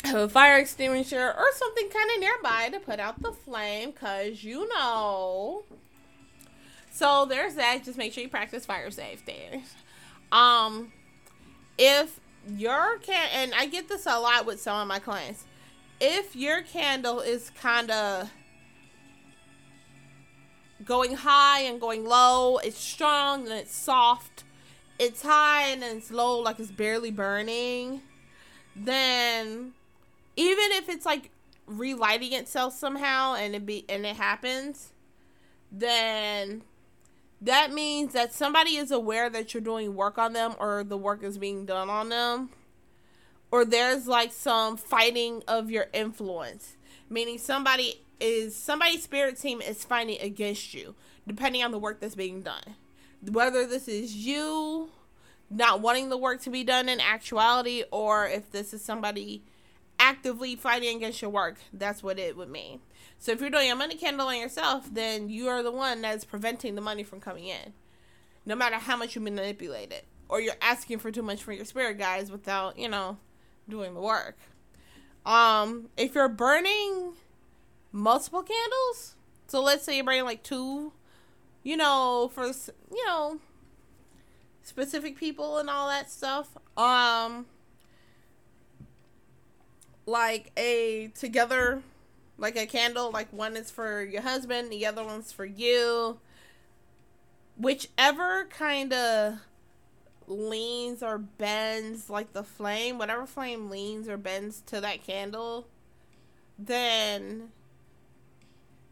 A 0.05 0.27
fire 0.29 0.57
extinguisher 0.57 1.33
or 1.37 1.45
something 1.53 1.89
kind 1.89 2.09
of 2.15 2.19
nearby 2.19 2.69
to 2.69 2.79
put 2.79 2.99
out 2.99 3.21
the 3.21 3.31
flame, 3.31 3.93
cause 3.93 4.43
you 4.43 4.67
know. 4.69 5.63
So 6.91 7.25
there's 7.25 7.55
that. 7.55 7.83
Just 7.83 7.97
make 7.97 8.13
sure 8.13 8.23
you 8.23 8.29
practice 8.29 8.65
fire 8.65 8.91
safety. 8.91 9.63
Um, 10.31 10.91
if 11.77 12.19
your 12.47 12.97
can 12.99 13.29
and 13.33 13.53
I 13.53 13.67
get 13.67 13.87
this 13.87 14.05
a 14.05 14.19
lot 14.19 14.45
with 14.45 14.61
some 14.61 14.79
of 14.79 14.87
my 14.87 14.99
clients. 14.99 15.45
If 15.99 16.35
your 16.35 16.61
candle 16.61 17.19
is 17.19 17.51
kind 17.51 17.91
of 17.91 18.31
going 20.83 21.13
high 21.13 21.61
and 21.61 21.79
going 21.79 22.05
low, 22.05 22.57
it's 22.57 22.77
strong 22.77 23.43
and 23.43 23.51
it's 23.51 23.75
soft, 23.75 24.43
it's 24.97 25.21
high 25.21 25.67
and 25.67 25.83
it's 25.83 26.09
low, 26.09 26.39
like 26.39 26.59
it's 26.59 26.71
barely 26.71 27.11
burning, 27.11 28.01
then 28.75 29.73
even 30.41 30.71
if 30.71 30.89
it's 30.89 31.05
like 31.05 31.29
relighting 31.67 32.33
itself 32.33 32.73
somehow 32.73 33.35
and 33.35 33.55
it 33.55 33.65
be 33.65 33.85
and 33.87 34.05
it 34.05 34.15
happens, 34.15 34.91
then 35.71 36.63
that 37.39 37.71
means 37.71 38.13
that 38.13 38.33
somebody 38.33 38.75
is 38.75 38.91
aware 38.91 39.29
that 39.29 39.53
you're 39.53 39.61
doing 39.61 39.95
work 39.95 40.17
on 40.17 40.33
them 40.33 40.55
or 40.59 40.83
the 40.83 40.97
work 40.97 41.23
is 41.23 41.37
being 41.37 41.65
done 41.65 41.89
on 41.89 42.09
them 42.09 42.49
or 43.51 43.65
there's 43.65 44.07
like 44.07 44.31
some 44.31 44.77
fighting 44.77 45.43
of 45.47 45.69
your 45.69 45.87
influence. 45.93 46.75
Meaning 47.09 47.37
somebody 47.37 48.01
is 48.19 48.55
somebody's 48.55 49.03
spirit 49.03 49.39
team 49.39 49.61
is 49.61 49.83
fighting 49.83 50.19
against 50.21 50.73
you 50.73 50.95
depending 51.27 51.63
on 51.63 51.71
the 51.71 51.79
work 51.79 51.99
that's 51.99 52.15
being 52.15 52.41
done. 52.41 52.75
Whether 53.29 53.67
this 53.67 53.87
is 53.87 54.15
you 54.15 54.89
not 55.51 55.81
wanting 55.81 56.09
the 56.09 56.17
work 56.17 56.41
to 56.41 56.49
be 56.49 56.63
done 56.63 56.89
in 56.89 56.99
actuality 56.99 57.83
or 57.91 58.25
if 58.27 58.51
this 58.51 58.73
is 58.73 58.81
somebody 58.81 59.43
actively 60.01 60.55
fighting 60.55 60.97
against 60.97 61.21
your 61.21 61.31
work 61.31 61.57
that's 61.71 62.01
what 62.01 62.17
it 62.17 62.35
would 62.35 62.49
mean 62.49 62.79
so 63.21 63.31
if 63.31 63.39
you're 63.39 63.51
doing 63.51 63.69
a 63.69 63.75
money 63.75 63.93
candle 63.93 64.29
on 64.29 64.39
yourself, 64.39 64.91
then 64.91 65.29
you 65.29 65.47
are 65.47 65.61
the 65.61 65.69
one 65.71 66.01
that's 66.01 66.25
preventing 66.25 66.73
the 66.73 66.81
money 66.81 67.03
from 67.03 67.19
coming 67.19 67.45
in. 67.45 67.73
No 68.47 68.55
matter 68.55 68.77
how 68.77 68.97
much 68.97 69.13
you 69.13 69.21
manipulate 69.21 69.91
it. 69.91 70.05
Or 70.27 70.41
you're 70.41 70.55
asking 70.59 70.97
for 70.97 71.11
too 71.11 71.21
much 71.21 71.43
from 71.43 71.53
your 71.53 71.65
spirit 71.65 71.99
guys 71.99 72.31
without, 72.31 72.79
you 72.79 72.89
know, 72.89 73.19
doing 73.69 73.93
the 73.93 73.99
work. 73.99 74.39
Um, 75.23 75.89
if 75.97 76.15
you're 76.15 76.29
burning 76.29 77.13
multiple 77.91 78.41
candles, 78.41 79.17
so 79.45 79.61
let's 79.61 79.83
say 79.83 79.97
you're 79.97 80.05
burning 80.05 80.23
like 80.23 80.41
two, 80.41 80.91
you 81.61 81.77
know, 81.77 82.31
for 82.33 82.47
you 82.47 83.05
know, 83.05 83.37
specific 84.63 85.15
people 85.15 85.59
and 85.59 85.69
all 85.69 85.87
that 85.89 86.09
stuff. 86.09 86.57
Um 86.75 87.45
like 90.05 90.51
a 90.57 91.11
together 91.15 91.81
like 92.37 92.57
a 92.57 92.65
candle 92.65 93.11
like 93.11 93.31
one 93.31 93.55
is 93.55 93.69
for 93.69 94.03
your 94.03 94.21
husband 94.21 94.71
the 94.71 94.85
other 94.85 95.03
one's 95.03 95.31
for 95.31 95.45
you. 95.45 96.19
Whichever 97.57 98.45
kind 98.45 98.91
of 98.91 99.35
leans 100.27 101.03
or 101.03 101.17
bends 101.17 102.09
like 102.09 102.33
the 102.33 102.43
flame 102.43 102.97
whatever 102.97 103.25
flame 103.25 103.69
leans 103.69 104.07
or 104.07 104.17
bends 104.17 104.61
to 104.61 104.79
that 104.79 105.05
candle 105.05 105.67
then 106.57 107.49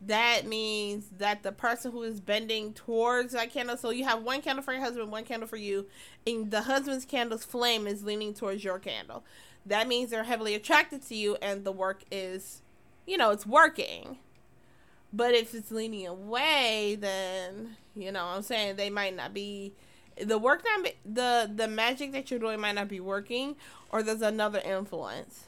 that 0.01 0.45
means 0.45 1.07
that 1.17 1.43
the 1.43 1.51
person 1.51 1.91
who 1.91 2.03
is 2.03 2.19
bending 2.19 2.73
towards 2.73 3.33
that 3.33 3.51
candle 3.51 3.77
so 3.77 3.89
you 3.89 4.03
have 4.03 4.23
one 4.23 4.41
candle 4.41 4.63
for 4.63 4.73
your 4.73 4.81
husband 4.81 5.11
one 5.11 5.23
candle 5.23 5.47
for 5.47 5.57
you 5.57 5.85
and 6.25 6.51
the 6.51 6.61
husband's 6.61 7.05
candle's 7.05 7.43
flame 7.43 7.87
is 7.87 8.03
leaning 8.03 8.33
towards 8.33 8.63
your 8.63 8.79
candle 8.79 9.23
that 9.65 9.87
means 9.87 10.09
they're 10.09 10.23
heavily 10.23 10.55
attracted 10.55 11.01
to 11.07 11.15
you 11.15 11.37
and 11.41 11.63
the 11.63 11.71
work 11.71 12.03
is 12.11 12.61
you 13.09 13.17
know, 13.17 13.31
it's 13.31 13.45
working. 13.45 14.19
But 15.11 15.33
if 15.33 15.55
it's 15.55 15.71
leaning 15.71 16.05
away, 16.05 16.95
then 16.99 17.75
you 17.95 18.11
know, 18.11 18.25
I'm 18.25 18.43
saying 18.43 18.75
they 18.75 18.91
might 18.91 19.15
not 19.15 19.33
be 19.33 19.73
the 20.21 20.37
work 20.37 20.63
not 20.63 20.91
the 21.05 21.49
the 21.53 21.67
magic 21.67 22.11
that 22.11 22.29
you're 22.29 22.39
doing 22.39 22.59
might 22.59 22.75
not 22.75 22.87
be 22.87 22.99
working, 22.99 23.55
or 23.91 24.03
there's 24.03 24.21
another 24.21 24.59
influence. 24.59 25.45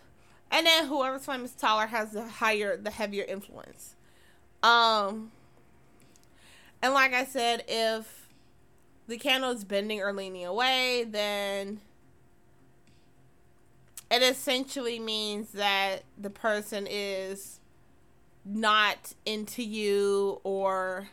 And 0.50 0.65
then 0.65 0.88
whoever's 0.88 1.25
flame 1.25 1.46
is 1.46 1.53
taller 1.53 1.88
has 1.88 2.12
the 2.12 2.27
higher, 2.27 2.75
the 2.75 2.89
heavier 2.89 3.24
influence. 3.24 3.96
Um, 4.62 5.32
and 6.82 6.94
like 6.94 7.13
I 7.13 7.24
said, 7.24 7.63
if 7.70 8.27
the 9.08 9.18
candle 9.18 9.51
is 9.51 9.63
bending 9.63 10.01
or 10.01 10.12
leaning 10.12 10.46
away, 10.46 11.06
then 11.08 11.80
it 14.12 14.22
essentially 14.22 15.00
means 15.00 15.51
that 15.53 16.03
the 16.18 16.30
person 16.30 16.86
is 16.89 17.62
not 18.44 19.13
into 19.25 19.63
you 19.63 20.41
or 20.44 21.08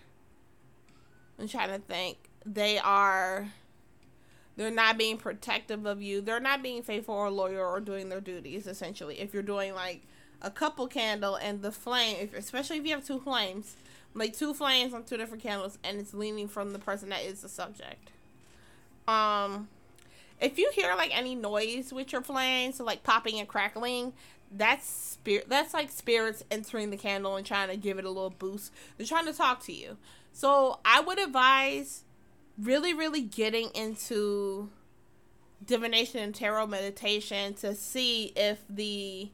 I'm 1.39 1.47
trying 1.47 1.69
to 1.69 1.79
think. 1.79 2.19
They 2.45 2.79
are 2.79 3.49
they're 4.57 4.73
not 4.73 4.99
being 4.99 5.17
protective 5.17 5.87
of 5.87 6.03
you. 6.03 6.21
They're 6.21 6.41
not 6.41 6.61
being 6.61 6.83
faithful 6.83 7.15
or 7.15 7.31
loyal 7.31 7.61
or 7.61 7.79
doing 7.79 8.09
their 8.09 8.21
duties 8.21 8.67
essentially. 8.67 9.21
If 9.21 9.33
you're 9.33 9.45
doing 9.45 9.75
like 9.75 10.03
a 10.43 10.51
couple 10.51 10.89
candle 10.89 11.37
and 11.37 11.63
the 11.63 11.71
flame, 11.71 12.17
if, 12.21 12.35
especially 12.35 12.79
if 12.79 12.85
you 12.87 12.95
have 12.95 13.07
two 13.07 13.21
flames, 13.21 13.77
like 14.13 14.37
two 14.37 14.53
flames 14.55 14.93
on 14.93 15.05
two 15.05 15.17
different 15.17 15.45
candles 15.45 15.79
and 15.85 16.01
it's 16.01 16.15
leaning 16.15 16.49
from 16.49 16.73
the 16.73 16.81
person 16.81 17.11
that 17.11 17.23
is 17.23 17.43
the 17.43 17.49
subject. 17.49 18.11
Um 19.07 19.69
if 20.41 20.59
you 20.59 20.71
hear 20.75 20.95
like 20.95 21.17
any 21.17 21.35
noise 21.35 21.93
with 21.93 22.13
your 22.13 22.23
flame, 22.23 22.73
so 22.73 22.85
like 22.85 23.03
popping 23.03 23.39
and 23.39 23.49
crackling, 23.49 24.13
that's 24.51 24.89
spirit 24.89 25.49
that's 25.49 25.75
like 25.75 25.91
spirits 25.91 26.43
entering 26.51 26.91
the 26.91 26.97
candle 26.97 27.37
and 27.37 27.45
trying 27.45 27.69
to 27.69 27.77
give 27.77 27.99
it 27.99 28.05
a 28.05 28.11
little 28.11 28.31
boost. 28.31 28.73
They're 28.97 29.07
trying 29.07 29.27
to 29.27 29.33
talk 29.33 29.63
to 29.65 29.73
you. 29.73 29.97
So 30.33 30.79
I 30.85 31.01
would 31.01 31.19
advise 31.19 32.05
really, 32.59 32.95
really 32.95 33.23
getting 33.23 33.71
into 33.75 34.71
divination 35.65 36.21
and 36.21 36.35
tarot 36.35 36.67
meditation 36.67 37.55
to 37.55 37.75
see 37.75 38.33
if 38.37 38.63
the 38.69 39.31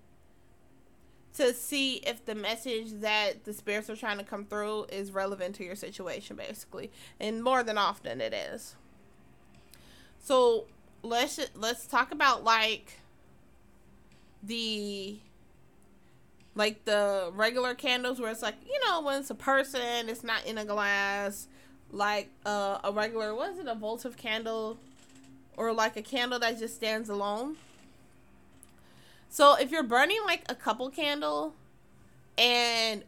to 1.34 1.52
see 1.52 1.96
if 1.96 2.25
the 2.25 2.34
message 2.34 3.00
that 3.00 3.44
the 3.44 3.52
spirits 3.52 3.90
are 3.90 3.96
trying 3.96 4.18
to 4.18 4.25
come 4.25 4.44
through 4.44 4.87
is 4.90 5.11
relevant 5.11 5.54
to 5.56 5.64
your 5.64 5.75
situation 5.75 6.37
basically 6.37 6.90
and 7.20 7.42
more 7.42 7.62
than 7.62 7.76
often 7.76 8.20
it 8.20 8.32
is 8.32 8.76
so 10.18 10.64
let's 11.04 11.38
let's 11.54 11.87
talk 11.87 12.12
about 12.12 12.44
like 12.44 12.94
the 14.42 15.18
like 16.54 16.84
the 16.84 17.30
regular 17.34 17.75
candles 17.75 18.20
where 18.20 18.30
it's 18.30 18.42
like 18.42 18.54
you 18.66 18.80
know 18.87 19.02
when 19.02 19.20
it's 19.20 19.30
a 19.30 19.34
person 19.34 20.08
it's 20.08 20.25
not 20.25 20.44
in 20.46 20.58
a 20.58 20.64
glass 20.64 21.49
like 21.94 22.28
uh, 22.44 22.78
a 22.82 22.92
regular 22.92 23.34
was 23.34 23.58
it 23.58 23.66
a 23.66 23.75
votive 23.75 24.16
candle? 24.16 24.76
Or 25.56 25.73
like 25.73 25.96
a 25.96 26.02
candle 26.02 26.40
that 26.40 26.58
just 26.58 26.75
stands 26.75 27.08
alone? 27.08 27.56
So 29.30 29.54
if 29.54 29.70
you're 29.70 29.84
burning 29.84 30.18
like 30.26 30.42
a 30.49 30.54
couple 30.54 30.90
candle 30.90 31.54
and 32.37 33.04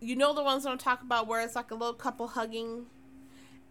you 0.00 0.16
know 0.16 0.34
the 0.34 0.42
ones 0.42 0.66
i'm 0.66 0.76
talking 0.76 1.06
about 1.06 1.28
where 1.28 1.40
it's 1.40 1.54
like 1.54 1.70
a 1.70 1.74
little 1.74 1.94
couple 1.94 2.26
hugging 2.26 2.86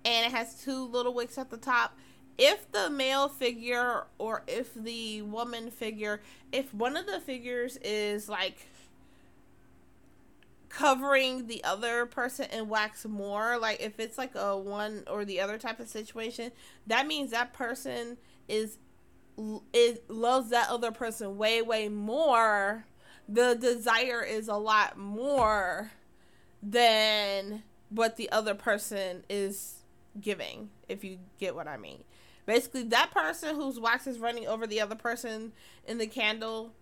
and 0.05 0.25
it 0.25 0.31
has 0.31 0.63
two 0.63 0.86
little 0.86 1.13
wicks 1.13 1.38
at 1.38 1.50
the 1.50 1.58
top 1.58 1.98
if 2.41 2.71
the 2.71 2.89
male 2.89 3.29
figure 3.29 4.05
or 4.17 4.41
if 4.48 4.74
the 4.74 5.21
woman 5.21 5.69
figure, 5.69 6.24
if 6.51 6.74
one 6.74 6.98
of 6.98 7.05
the 7.05 7.19
figures 7.19 7.77
is 7.83 8.27
like 8.27 8.65
covering 10.67 11.45
the 11.45 11.63
other 11.63 12.07
person 12.07 12.48
in 12.51 12.67
wax 12.67 13.05
more, 13.05 13.60
like 13.60 13.79
if 13.79 14.00
it's 14.00 14.17
like 14.17 14.33
a 14.33 14.57
one 14.57 15.03
or 15.07 15.24
the 15.24 15.39
other 15.39 15.60
type 15.60 15.79
of 15.79 15.88
situation, 15.88 16.51
that 16.88 17.05
means 17.05 17.29
that 17.29 17.53
person 17.53 18.17
is 18.48 18.79
it 19.71 20.10
loves 20.10 20.50
that 20.50 20.67
other 20.69 20.91
person 20.91 21.38
way 21.38 21.62
way 21.62 21.89
more. 21.89 22.86
The 23.29 23.53
desire 23.53 24.24
is 24.24 24.48
a 24.48 24.55
lot 24.57 24.98
more 24.98 25.91
than 26.63 27.62
what 27.89 28.17
the 28.17 28.31
other 28.31 28.55
person 28.55 29.25
is 29.29 29.83
giving, 30.19 30.71
if 30.89 31.03
you 31.03 31.19
get 31.39 31.53
what 31.53 31.67
I 31.67 31.77
mean. 31.77 32.03
Basically, 32.51 32.84
that 32.84 33.12
person 33.12 33.55
whose 33.55 33.79
wax 33.79 34.08
is 34.08 34.20
running 34.20 34.46
over 34.46 34.67
the 34.67 34.81
other 34.81 34.93
person 34.93 35.53
in 35.88 36.00
the 36.00 36.05
candle, 36.05 36.74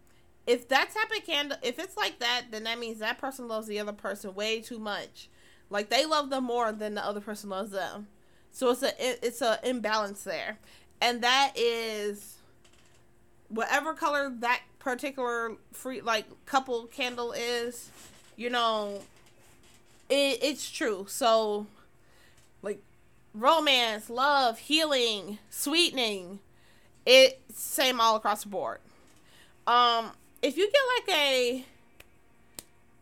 if 0.48 0.68
that 0.70 0.90
type 0.92 1.16
of 1.16 1.24
candle, 1.24 1.60
if 1.62 1.78
it's 1.78 1.96
like 1.96 2.18
that, 2.18 2.46
then 2.50 2.64
that 2.64 2.80
means 2.80 2.98
that 2.98 3.20
person 3.20 3.48
loves 3.48 3.68
the 3.68 3.80
other 3.80 3.94
person 3.94 4.34
way 4.34 4.62
too 4.62 4.80
much. 4.80 5.30
Like 5.70 5.92
they 5.92 6.08
love 6.08 6.32
them 6.32 6.46
more 6.46 6.72
than 6.72 6.96
the 6.96 7.06
other 7.06 7.22
person 7.22 7.52
loves 7.52 7.70
them. 7.70 8.08
So 8.52 8.72
it's 8.72 8.82
a 8.82 9.28
it's 9.28 9.44
a 9.44 9.60
imbalance 9.64 10.24
there, 10.24 10.58
and 11.02 11.22
that 11.22 11.52
is 11.56 12.40
whatever 13.50 13.94
color 13.94 14.34
that 14.40 14.62
particular 14.80 15.52
free 15.72 16.02
like 16.02 16.26
couple 16.48 16.88
candle 16.88 17.32
is. 17.32 17.92
You 18.38 18.50
know, 18.50 19.02
it, 20.10 20.40
it's 20.42 20.68
true. 20.72 21.06
So, 21.08 21.68
romance, 23.34 24.10
love, 24.10 24.60
healing, 24.60 25.40
sweetening, 25.50 26.40
it 27.06 27.40
same 27.54 28.00
all 28.00 28.16
across 28.16 28.44
the 28.44 28.50
board. 28.50 28.80
Um, 29.68 30.12
if 30.42 30.58
you 30.58 30.72
get 30.72 30.82
like 30.98 31.18
a 31.18 31.66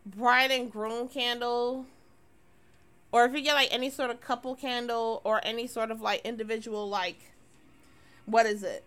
bride 0.06 0.50
and 0.50 0.70
groom 0.70 1.08
candle, 1.08 1.86
or 3.12 3.24
if 3.24 3.32
you 3.32 3.40
get 3.40 3.54
like 3.54 3.72
any 3.72 3.90
sort 3.90 4.10
of 4.10 4.20
couple 4.20 4.54
candle 4.54 5.20
or 5.24 5.40
any 5.44 5.66
sort 5.66 5.90
of 5.90 6.00
like 6.00 6.20
individual 6.24 6.88
like 6.88 7.32
what 8.26 8.44
is 8.44 8.62
it? 8.62 8.84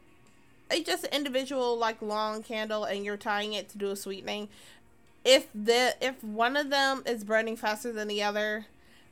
It's 0.69 0.87
just 0.87 1.05
an 1.05 1.13
individual 1.13 1.75
like 1.77 2.01
long 2.01 2.43
candle 2.43 2.83
and 2.83 3.03
you're 3.03 3.17
tying 3.17 3.53
it 3.53 3.69
to 3.69 3.77
do 3.77 3.89
a 3.89 3.95
sweetening 3.95 4.49
if 5.23 5.47
the 5.53 5.95
if 6.01 6.23
one 6.23 6.55
of 6.55 6.69
them 6.69 7.03
is 7.05 7.23
burning 7.23 7.55
faster 7.55 7.91
than 7.91 8.07
the 8.07 8.23
other, 8.23 8.65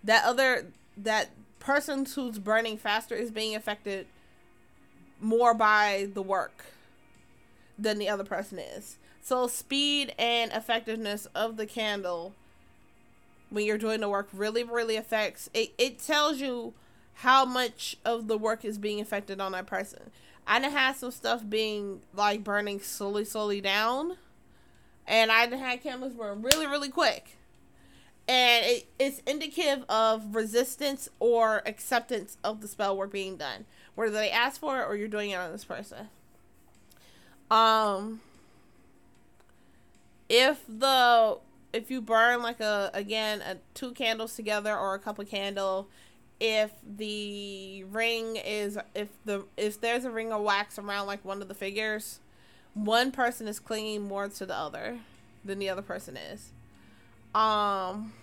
that 0.03 0.25
other 0.25 0.67
that 0.97 1.29
person 1.69 2.03
who's 2.03 2.39
burning 2.39 2.77
faster 2.77 3.13
is 3.13 3.29
being 3.29 3.55
affected 3.55 4.07
more 5.21 5.53
by 5.53 6.09
the 6.15 6.21
work 6.21 6.65
than 7.77 7.99
the 7.99 8.09
other 8.09 8.23
person 8.23 8.57
is. 8.57 8.97
So 9.21 9.45
speed 9.45 10.15
and 10.17 10.51
effectiveness 10.51 11.27
of 11.35 11.57
the 11.57 11.67
candle 11.67 12.33
when 13.51 13.65
you're 13.65 13.77
doing 13.77 13.99
the 14.01 14.09
work 14.09 14.29
really 14.33 14.63
really 14.63 14.95
affects 14.95 15.47
it 15.53 15.71
it 15.77 15.99
tells 15.99 16.39
you 16.39 16.73
how 17.15 17.45
much 17.45 17.97
of 18.03 18.27
the 18.27 18.37
work 18.37 18.65
is 18.65 18.79
being 18.79 18.99
affected 18.99 19.39
on 19.39 19.51
that 19.51 19.67
person. 19.67 20.09
I 20.47 20.59
done 20.59 20.71
had 20.71 20.95
some 20.95 21.11
stuff 21.11 21.47
being 21.47 22.01
like 22.15 22.43
burning 22.43 22.79
slowly 22.79 23.25
slowly 23.25 23.61
down 23.61 24.17
and 25.05 25.31
I 25.31 25.45
had 25.45 25.83
candles 25.83 26.13
burn 26.13 26.41
really, 26.41 26.65
really 26.65 26.89
quick. 26.89 27.38
And 28.29 28.63
it, 28.63 28.87
it's 28.99 29.23
indicative 29.25 29.83
of 29.89 30.35
resistance 30.35 31.09
or 31.19 31.63
acceptance 31.65 32.37
of 32.43 32.61
the 32.61 32.67
spell 32.67 32.95
work 32.95 33.11
being 33.11 33.37
done. 33.37 33.65
Whether 33.95 34.11
they 34.11 34.29
ask 34.29 34.61
for 34.61 34.79
it 34.79 34.83
or 34.83 34.95
you're 34.95 35.07
doing 35.07 35.31
it 35.31 35.35
on 35.35 35.51
this 35.51 35.65
person. 35.65 36.09
Um 37.49 38.21
if 40.29 40.63
the 40.67 41.39
if 41.73 41.89
you 41.89 42.01
burn 42.01 42.43
like 42.43 42.59
a 42.59 42.91
again 42.93 43.41
a 43.41 43.57
two 43.73 43.93
candles 43.93 44.35
together 44.35 44.77
or 44.77 44.93
a 44.93 44.99
couple 44.99 45.25
candle 45.25 45.87
if 46.39 46.71
the 46.83 47.83
ring 47.85 48.35
is 48.35 48.77
if 48.93 49.09
the 49.25 49.43
if 49.57 49.81
there's 49.81 50.05
a 50.05 50.11
ring 50.11 50.31
of 50.31 50.43
wax 50.43 50.77
around 50.77 51.07
like 51.07 51.25
one 51.25 51.41
of 51.41 51.47
the 51.47 51.55
figures 51.55 52.19
one 52.75 53.11
person 53.11 53.47
is 53.47 53.59
clinging 53.59 54.03
more 54.03 54.27
to 54.27 54.45
the 54.45 54.55
other 54.55 54.99
than 55.43 55.57
the 55.59 55.69
other 55.69 55.81
person 55.81 56.15
is. 56.15 56.51
Um 57.33 58.13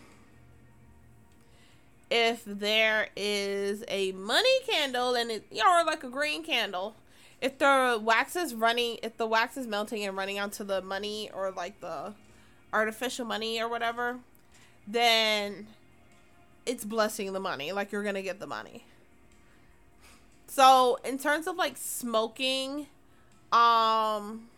if 2.10 2.42
there 2.46 3.08
is 3.16 3.84
a 3.88 4.12
money 4.12 4.60
candle 4.68 5.14
and 5.14 5.30
it 5.30 5.44
or 5.52 5.84
like 5.84 6.04
a 6.04 6.08
green 6.08 6.44
candle, 6.44 6.94
if 7.40 7.58
the 7.58 8.00
wax 8.02 8.36
is 8.36 8.54
running 8.54 8.98
if 9.02 9.16
the 9.16 9.26
wax 9.26 9.56
is 9.56 9.66
melting 9.66 10.04
and 10.04 10.16
running 10.16 10.38
onto 10.38 10.64
the 10.64 10.82
money 10.82 11.30
or 11.34 11.50
like 11.50 11.80
the 11.80 12.14
artificial 12.72 13.24
money 13.24 13.60
or 13.60 13.68
whatever, 13.68 14.18
then 14.86 15.66
it's 16.64 16.84
blessing 16.84 17.32
the 17.32 17.40
money. 17.40 17.72
Like 17.72 17.92
you're 17.92 18.02
gonna 18.02 18.22
get 18.22 18.40
the 18.40 18.46
money. 18.46 18.84
So 20.48 20.98
in 21.04 21.18
terms 21.18 21.46
of 21.46 21.56
like 21.56 21.76
smoking, 21.76 22.86
um 23.52 24.48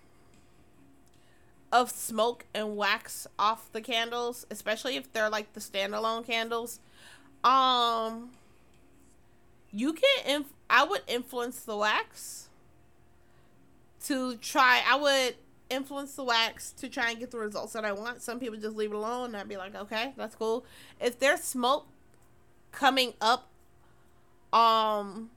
of 1.71 1.91
smoke 1.91 2.47
and 2.55 2.77
wax 2.77 3.27
off 3.39 3.71
the 3.73 3.81
candles, 3.81 4.47
especially 4.51 4.97
if 4.97 5.13
they're 5.13 5.29
like 5.31 5.53
the 5.53 5.61
standalone 5.61 6.27
candles. 6.27 6.81
Um 7.45 8.31
you 9.71 9.93
can 9.93 10.27
inf- 10.27 10.53
I 10.71 10.85
would 10.85 11.03
influence 11.07 11.61
the 11.61 11.77
wax 11.77 12.49
to 14.05 14.37
try 14.37 14.83
I 14.89 14.97
would 14.97 15.37
influence 15.71 16.15
the 16.15 16.25
wax 16.25 16.73
to 16.73 16.89
try 16.89 17.11
and 17.11 17.19
get 17.19 17.31
the 17.31 17.39
results 17.39 17.75
that 17.75 17.85
I 17.85 17.93
want. 17.93 18.23
Some 18.23 18.41
people 18.41 18.59
just 18.59 18.77
leave 18.77 18.91
it 18.91 18.97
alone 18.97 19.27
and 19.27 19.37
I'd 19.37 19.49
be 19.49 19.59
like, 19.59 19.75
"Okay, 19.75 20.15
that's 20.17 20.35
cool." 20.35 20.65
If 21.01 21.19
there's 21.19 21.43
smoke 21.43 21.87
coming 22.73 23.15
up 23.21 23.49
um 24.53 25.31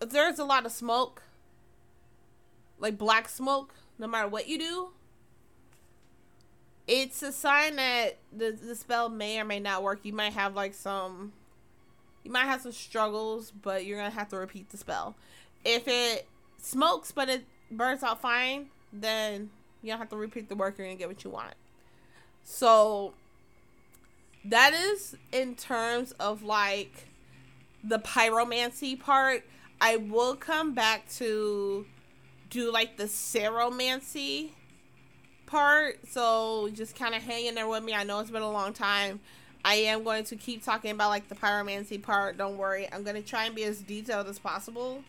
if 0.00 0.10
there's 0.10 0.38
a 0.38 0.44
lot 0.44 0.66
of 0.66 0.72
smoke 0.72 1.22
like 2.78 2.98
black 2.98 3.28
smoke 3.28 3.74
no 3.98 4.06
matter 4.06 4.28
what 4.28 4.48
you 4.48 4.58
do 4.58 4.88
it's 6.86 7.22
a 7.22 7.32
sign 7.32 7.76
that 7.76 8.18
the, 8.32 8.52
the 8.52 8.74
spell 8.76 9.08
may 9.08 9.40
or 9.40 9.44
may 9.44 9.60
not 9.60 9.82
work. 9.82 10.00
You 10.04 10.12
might 10.12 10.32
have 10.32 10.54
like 10.54 10.74
some, 10.74 11.32
you 12.22 12.30
might 12.30 12.44
have 12.44 12.62
some 12.62 12.72
struggles, 12.72 13.50
but 13.50 13.84
you're 13.84 13.98
gonna 13.98 14.10
have 14.10 14.28
to 14.28 14.36
repeat 14.36 14.70
the 14.70 14.76
spell. 14.76 15.16
If 15.64 15.88
it 15.88 16.26
smokes 16.58 17.12
but 17.12 17.28
it 17.28 17.44
burns 17.70 18.02
out 18.02 18.20
fine, 18.20 18.66
then 18.92 19.50
you 19.82 19.90
don't 19.90 19.98
have 19.98 20.10
to 20.10 20.16
repeat 20.16 20.48
the 20.48 20.54
work. 20.54 20.78
You're 20.78 20.86
gonna 20.86 20.98
get 20.98 21.08
what 21.08 21.24
you 21.24 21.30
want. 21.30 21.54
So 22.44 23.14
that 24.44 24.72
is 24.72 25.16
in 25.32 25.56
terms 25.56 26.12
of 26.12 26.42
like 26.42 27.08
the 27.82 27.98
pyromancy 27.98 28.98
part. 28.98 29.44
I 29.80 29.96
will 29.96 30.36
come 30.36 30.72
back 30.72 31.08
to 31.16 31.86
do 32.48 32.72
like 32.72 32.96
the 32.96 33.04
ceromancy 33.04 34.50
part. 35.46 35.98
So 36.08 36.68
just 36.74 36.96
kind 36.96 37.14
of 37.14 37.22
hang 37.22 37.46
in 37.46 37.54
there 37.54 37.68
with 37.68 37.82
me. 37.82 37.94
I 37.94 38.04
know 38.04 38.20
it's 38.20 38.30
been 38.30 38.42
a 38.42 38.50
long 38.50 38.72
time. 38.72 39.20
I 39.64 39.74
am 39.74 40.04
going 40.04 40.24
to 40.24 40.36
keep 40.36 40.64
talking 40.64 40.90
about 40.90 41.08
like 41.08 41.28
the 41.28 41.34
pyromancy 41.34 42.00
part. 42.00 42.38
Don't 42.38 42.56
worry. 42.56 42.88
I'm 42.92 43.02
going 43.02 43.16
to 43.16 43.22
try 43.22 43.46
and 43.46 43.54
be 43.54 43.64
as 43.64 43.80
detailed 43.80 44.28
as 44.28 44.38
possible. 44.38 45.02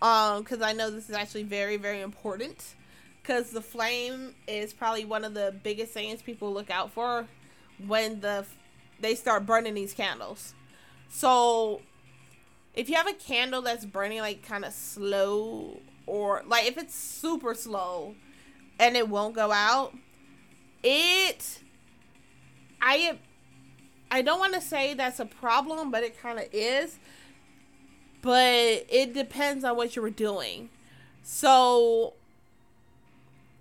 Um, 0.00 0.42
because 0.42 0.62
I 0.62 0.72
know 0.72 0.90
this 0.90 1.08
is 1.08 1.14
actually 1.14 1.44
very, 1.44 1.76
very 1.76 2.00
important. 2.00 2.74
Because 3.22 3.50
the 3.50 3.60
flame 3.60 4.34
is 4.46 4.72
probably 4.72 5.04
one 5.04 5.24
of 5.24 5.34
the 5.34 5.54
biggest 5.62 5.92
things 5.92 6.22
people 6.22 6.52
look 6.52 6.70
out 6.70 6.92
for 6.92 7.26
when 7.86 8.20
the 8.20 8.44
they 9.00 9.14
start 9.14 9.44
burning 9.44 9.74
these 9.74 9.92
candles. 9.92 10.54
So 11.08 11.80
if 12.74 12.88
you 12.88 12.96
have 12.96 13.08
a 13.08 13.14
candle 13.14 13.62
that's 13.62 13.84
burning 13.84 14.18
like 14.18 14.46
kind 14.46 14.64
of 14.64 14.72
slow 14.72 15.80
or 16.06 16.42
like 16.46 16.66
if 16.66 16.76
it's 16.76 16.94
super 16.94 17.54
slow 17.54 18.14
and 18.78 18.96
it 18.96 19.08
won't 19.08 19.34
go 19.34 19.52
out, 19.52 19.94
it 20.82 21.60
I 22.80 23.18
I 24.10 24.22
don't 24.22 24.38
want 24.38 24.54
to 24.54 24.60
say 24.60 24.94
that's 24.94 25.18
a 25.18 25.26
problem, 25.26 25.90
but 25.90 26.04
it 26.04 26.20
kind 26.20 26.38
of 26.38 26.46
is. 26.52 26.98
But 28.22 28.86
it 28.88 29.12
depends 29.12 29.64
on 29.64 29.76
what 29.76 29.96
you 29.96 30.02
were 30.02 30.10
doing. 30.10 30.70
So 31.22 32.14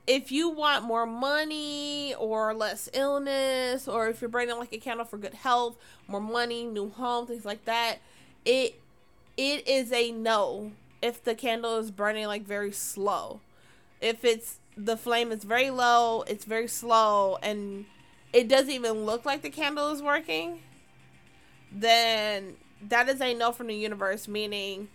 if 0.05 0.31
you 0.31 0.49
want 0.49 0.83
more 0.83 1.05
money 1.05 2.13
or 2.15 2.53
less 2.53 2.89
illness 2.93 3.87
or 3.87 4.09
if 4.09 4.21
you're 4.21 4.29
burning 4.29 4.57
like 4.57 4.73
a 4.73 4.77
candle 4.77 5.05
for 5.05 5.17
good 5.17 5.33
health, 5.33 5.77
more 6.07 6.21
money, 6.21 6.65
new 6.65 6.89
home, 6.89 7.25
things 7.25 7.45
like 7.45 7.65
that, 7.65 7.99
it 8.45 8.79
it 9.37 9.67
is 9.67 9.91
a 9.91 10.11
no 10.11 10.73
if 11.01 11.23
the 11.23 11.35
candle 11.35 11.77
is 11.77 11.91
burning 11.91 12.27
like 12.27 12.45
very 12.45 12.71
slow. 12.71 13.39
If 14.01 14.23
it's 14.25 14.59
the 14.75 14.97
flame 14.97 15.31
is 15.31 15.43
very 15.43 15.69
low, 15.69 16.23
it's 16.23 16.45
very 16.45 16.67
slow, 16.67 17.37
and 17.41 17.85
it 18.31 18.47
doesn't 18.47 18.71
even 18.71 19.05
look 19.05 19.25
like 19.25 19.41
the 19.41 19.49
candle 19.49 19.89
is 19.91 20.01
working, 20.01 20.61
then 21.71 22.55
that 22.89 23.07
is 23.09 23.21
a 23.21 23.33
no 23.33 23.51
from 23.51 23.67
the 23.67 23.75
universe, 23.75 24.27
meaning 24.27 24.87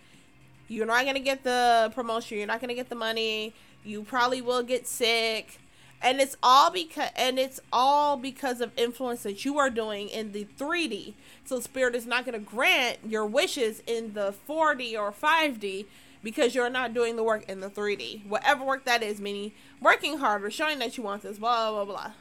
you're 0.66 0.86
not 0.86 1.02
going 1.02 1.14
to 1.14 1.20
get 1.20 1.44
the 1.44 1.90
promotion, 1.94 2.38
you're 2.38 2.46
not 2.46 2.60
going 2.60 2.68
to 2.68 2.74
get 2.74 2.88
the 2.88 2.94
money, 2.94 3.54
you 3.84 4.02
probably 4.02 4.42
will 4.42 4.62
get 4.62 4.86
sick, 4.86 5.60
and 6.00 6.20
it's 6.20 6.36
all 6.42 6.70
because 6.70 7.10
and 7.16 7.38
it's 7.38 7.58
all 7.72 8.16
because 8.16 8.60
of 8.60 8.70
influence 8.76 9.22
that 9.22 9.44
you 9.44 9.58
are 9.58 9.70
doing 9.70 10.08
in 10.08 10.32
the 10.32 10.46
3D. 10.58 11.14
So 11.44 11.60
spirit 11.60 11.94
is 11.94 12.06
not 12.06 12.24
going 12.24 12.34
to 12.34 12.44
grant 12.44 12.98
your 13.06 13.26
wishes 13.26 13.82
in 13.86 14.14
the 14.14 14.34
4D 14.48 14.96
or 14.96 15.10
5D 15.12 15.86
because 16.22 16.54
you're 16.54 16.70
not 16.70 16.94
doing 16.94 17.16
the 17.16 17.22
work 17.22 17.48
in 17.48 17.60
the 17.60 17.68
3D. 17.70 18.26
Whatever 18.26 18.64
work 18.64 18.84
that 18.84 19.02
is, 19.02 19.20
meaning 19.20 19.52
working 19.80 20.18
harder, 20.18 20.50
showing 20.50 20.78
that 20.80 20.96
you 20.96 21.02
want 21.02 21.22
this, 21.22 21.38
blah 21.38 21.84
blah 21.84 22.12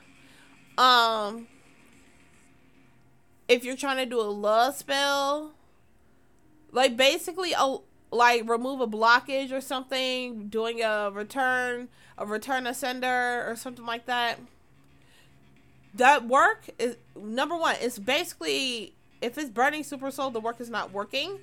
blah. 0.77 0.83
Um 0.83 1.47
if 3.47 3.63
you're 3.63 3.77
trying 3.77 3.97
to 3.97 4.05
do 4.05 4.19
a 4.19 4.23
love 4.23 4.75
spell, 4.75 5.53
like 6.71 6.97
basically 6.97 7.53
a 7.57 7.77
like 8.11 8.49
remove 8.49 8.81
a 8.81 8.87
blockage 8.87 9.51
or 9.51 9.61
something, 9.61 10.47
doing 10.47 10.81
a 10.81 11.11
return, 11.11 11.89
a 12.17 12.25
return 12.25 12.65
to 12.65 12.73
sender 12.73 13.45
or 13.47 13.55
something 13.55 13.85
like 13.85 14.05
that. 14.05 14.39
That 15.93 16.27
work 16.27 16.69
is 16.77 16.97
number 17.19 17.57
one. 17.57 17.75
It's 17.81 17.99
basically 17.99 18.93
if 19.21 19.37
it's 19.37 19.49
burning 19.49 19.83
super 19.83 20.11
soul, 20.11 20.29
the 20.29 20.39
work 20.39 20.61
is 20.61 20.69
not 20.69 20.91
working. 20.91 21.39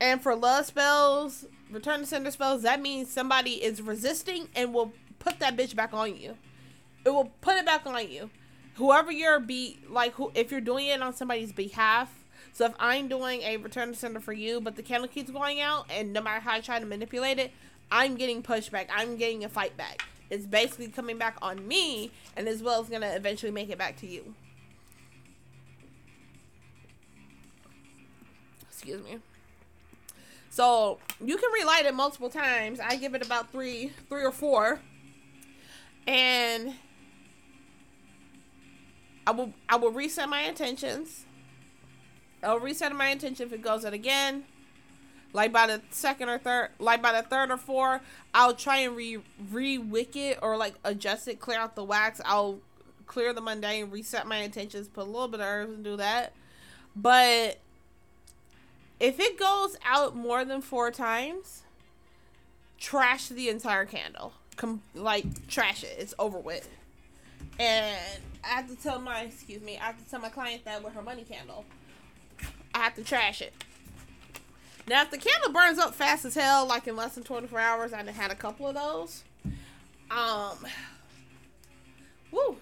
And 0.00 0.22
for 0.22 0.34
love 0.36 0.66
spells, 0.66 1.46
return 1.70 2.00
to 2.00 2.06
sender 2.06 2.30
spells, 2.30 2.62
that 2.62 2.80
means 2.80 3.10
somebody 3.10 3.62
is 3.64 3.82
resisting 3.82 4.48
and 4.54 4.72
will 4.72 4.92
put 5.18 5.40
that 5.40 5.56
bitch 5.56 5.74
back 5.74 5.92
on 5.92 6.16
you. 6.16 6.36
It 7.04 7.10
will 7.10 7.32
put 7.40 7.56
it 7.56 7.66
back 7.66 7.86
on 7.86 8.10
you. 8.10 8.30
Whoever 8.76 9.10
you're 9.10 9.40
be 9.40 9.80
like, 9.88 10.14
who 10.14 10.30
if 10.34 10.52
you're 10.52 10.60
doing 10.60 10.86
it 10.86 11.02
on 11.02 11.12
somebody's 11.14 11.52
behalf, 11.52 12.12
so 12.52 12.66
if 12.66 12.74
I'm 12.78 13.08
doing 13.08 13.42
a 13.42 13.56
return 13.56 13.88
to 13.88 13.94
sender 13.94 14.20
for 14.20 14.32
you, 14.32 14.60
but 14.60 14.76
the 14.76 14.82
candle 14.82 15.08
keeps 15.08 15.30
going 15.30 15.60
out, 15.60 15.86
and 15.90 16.12
no 16.12 16.20
matter 16.20 16.40
how 16.40 16.54
I 16.54 16.60
try 16.60 16.78
to 16.78 16.86
manipulate 16.86 17.38
it, 17.38 17.52
I'm 17.90 18.14
getting 18.16 18.42
pushback. 18.42 18.86
I'm 18.94 19.16
getting 19.16 19.44
a 19.44 19.48
fight 19.48 19.76
back. 19.76 20.02
It's 20.30 20.46
basically 20.46 20.88
coming 20.88 21.18
back 21.18 21.36
on 21.40 21.66
me, 21.66 22.12
and 22.36 22.46
as 22.48 22.62
well 22.62 22.80
as 22.80 22.88
gonna 22.88 23.12
eventually 23.14 23.50
make 23.52 23.70
it 23.70 23.78
back 23.78 23.96
to 23.98 24.06
you. 24.06 24.34
Excuse 28.70 29.02
me. 29.02 29.18
So 30.50 30.98
you 31.24 31.36
can 31.36 31.50
relight 31.52 31.84
it 31.84 31.94
multiple 31.94 32.30
times. 32.30 32.80
I 32.80 32.96
give 32.96 33.14
it 33.14 33.24
about 33.24 33.52
three, 33.52 33.92
three 34.08 34.24
or 34.24 34.32
four, 34.32 34.80
and 36.06 36.74
I 39.26 39.30
will 39.30 39.52
I 39.68 39.76
will 39.76 39.92
reset 39.92 40.28
my 40.28 40.40
intentions 40.40 41.26
I'll 42.42 42.60
reset 42.60 42.94
my 42.94 43.08
intention 43.08 43.46
if 43.46 43.52
it 43.52 43.62
goes 43.62 43.84
out 43.84 43.92
again. 43.92 44.44
Like 45.32 45.52
by 45.52 45.66
the 45.66 45.82
second 45.90 46.28
or 46.30 46.38
third, 46.38 46.70
like 46.78 47.02
by 47.02 47.12
the 47.12 47.26
third 47.26 47.50
or 47.50 47.58
fourth, 47.58 48.00
I'll 48.32 48.54
try 48.54 48.78
and 48.78 48.96
re 48.96 49.18
re 49.50 49.76
wick 49.76 50.16
it 50.16 50.38
or 50.40 50.56
like 50.56 50.74
adjust 50.84 51.28
it, 51.28 51.38
clear 51.38 51.58
out 51.58 51.74
the 51.74 51.84
wax. 51.84 52.20
I'll 52.24 52.60
clear 53.06 53.32
the 53.32 53.40
mundane, 53.40 53.90
reset 53.90 54.26
my 54.26 54.38
intentions, 54.38 54.88
put 54.88 55.02
a 55.02 55.10
little 55.10 55.28
bit 55.28 55.40
of 55.40 55.46
herbs 55.46 55.74
and 55.74 55.84
do 55.84 55.96
that. 55.96 56.32
But 56.96 57.58
if 59.00 59.20
it 59.20 59.38
goes 59.38 59.76
out 59.84 60.16
more 60.16 60.44
than 60.44 60.60
four 60.60 60.90
times, 60.90 61.62
trash 62.78 63.28
the 63.28 63.48
entire 63.48 63.84
candle. 63.84 64.32
Com- 64.56 64.82
like 64.94 65.46
trash 65.48 65.84
it. 65.84 65.96
It's 65.98 66.14
over 66.18 66.38
with. 66.38 66.68
And 67.58 67.96
I 68.44 68.48
have 68.48 68.68
to 68.68 68.76
tell 68.76 69.00
my 69.00 69.22
excuse 69.22 69.62
me, 69.62 69.78
I 69.78 69.86
have 69.86 70.02
to 70.02 70.10
tell 70.10 70.20
my 70.20 70.28
client 70.28 70.64
that 70.64 70.82
with 70.82 70.94
her 70.94 71.02
money 71.02 71.24
candle. 71.24 71.64
I 72.74 72.78
have 72.78 72.94
to 72.96 73.04
trash 73.04 73.40
it. 73.40 73.52
Now, 74.88 75.02
if 75.02 75.10
the 75.10 75.18
candle 75.18 75.52
burns 75.52 75.78
up 75.78 75.94
fast 75.94 76.24
as 76.24 76.34
hell, 76.34 76.66
like 76.66 76.86
in 76.86 76.96
less 76.96 77.14
than 77.14 77.24
24 77.24 77.58
hours, 77.58 77.92
I 77.92 78.02
had 78.10 78.30
a 78.30 78.34
couple 78.34 78.66
of 78.66 78.74
those. 78.74 79.22
Um, 80.10 80.66
woo. 82.30 82.56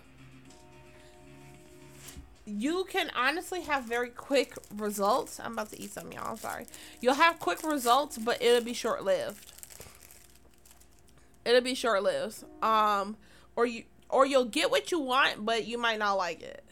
You 2.47 2.85
can 2.89 3.11
honestly 3.17 3.63
have 3.63 3.85
very 3.85 4.09
quick 4.09 4.55
results. 4.75 5.41
I'm 5.41 5.53
about 5.53 5.71
to 5.73 5.81
eat 5.81 5.93
some, 5.93 6.13
y'all. 6.13 6.31
I'm 6.31 6.37
sorry. 6.37 6.67
You'll 7.01 7.15
have 7.15 7.39
quick 7.39 7.63
results, 7.63 8.19
but 8.19 8.41
it'll 8.41 8.65
be 8.65 8.73
short 8.73 9.05
lived. 9.05 9.53
It'll 11.45 11.61
be 11.61 11.75
short 11.75 12.03
lived. 12.03 12.45
Um, 12.63 13.17
or 13.57 13.67
you 13.67 13.85
or 14.09 14.25
you'll 14.25 14.45
get 14.45 14.71
what 14.71 14.93
you 14.93 15.01
want, 15.01 15.45
but 15.45 15.67
you 15.67 15.79
might 15.79 15.99
not 15.99 16.15
like 16.15 16.41
it. 16.41 16.63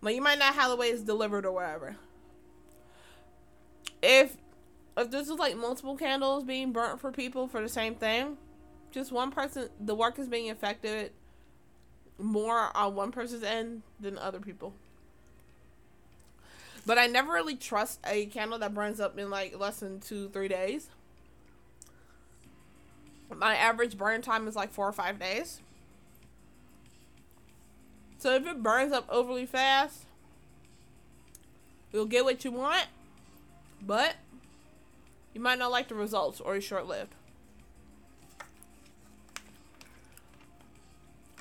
Like 0.00 0.14
you 0.14 0.22
might 0.22 0.38
not 0.38 0.54
have 0.54 0.70
the 0.70 0.76
way 0.76 0.88
it's 0.88 1.02
delivered 1.02 1.44
or 1.44 1.52
whatever 1.52 1.96
if 4.02 4.36
if 4.96 5.10
this 5.10 5.28
is 5.28 5.38
like 5.38 5.56
multiple 5.56 5.96
candles 5.96 6.44
being 6.44 6.72
burnt 6.72 7.00
for 7.00 7.10
people 7.10 7.48
for 7.48 7.62
the 7.62 7.68
same 7.68 7.94
thing, 7.94 8.36
just 8.90 9.10
one 9.10 9.30
person, 9.30 9.70
the 9.80 9.94
work 9.94 10.18
is 10.18 10.28
being 10.28 10.50
affected 10.50 11.12
more 12.18 12.76
on 12.76 12.94
one 12.94 13.10
person's 13.10 13.42
end 13.42 13.82
than 13.98 14.18
other 14.18 14.38
people. 14.38 14.74
But 16.84 16.98
I 16.98 17.06
never 17.06 17.32
really 17.32 17.54
trust 17.54 18.00
a 18.04 18.26
candle 18.26 18.58
that 18.58 18.74
burns 18.74 19.00
up 19.00 19.18
in 19.18 19.30
like 19.30 19.58
less 19.58 19.80
than 19.80 20.00
two, 20.00 20.28
three 20.28 20.48
days. 20.48 20.88
My 23.34 23.54
average 23.54 23.96
burn 23.96 24.20
time 24.20 24.46
is 24.48 24.56
like 24.56 24.72
four 24.72 24.88
or 24.88 24.92
five 24.92 25.18
days. 25.18 25.60
So 28.18 28.34
if 28.34 28.46
it 28.46 28.62
burns 28.62 28.92
up 28.92 29.06
overly 29.08 29.46
fast, 29.46 30.04
you'll 31.92 32.06
get 32.06 32.24
what 32.24 32.44
you 32.44 32.52
want 32.52 32.86
but 33.86 34.14
you 35.34 35.40
might 35.40 35.58
not 35.58 35.70
like 35.70 35.88
the 35.88 35.94
results 35.94 36.40
or 36.40 36.56
it's 36.56 36.66
short 36.66 36.86
lived. 36.86 37.14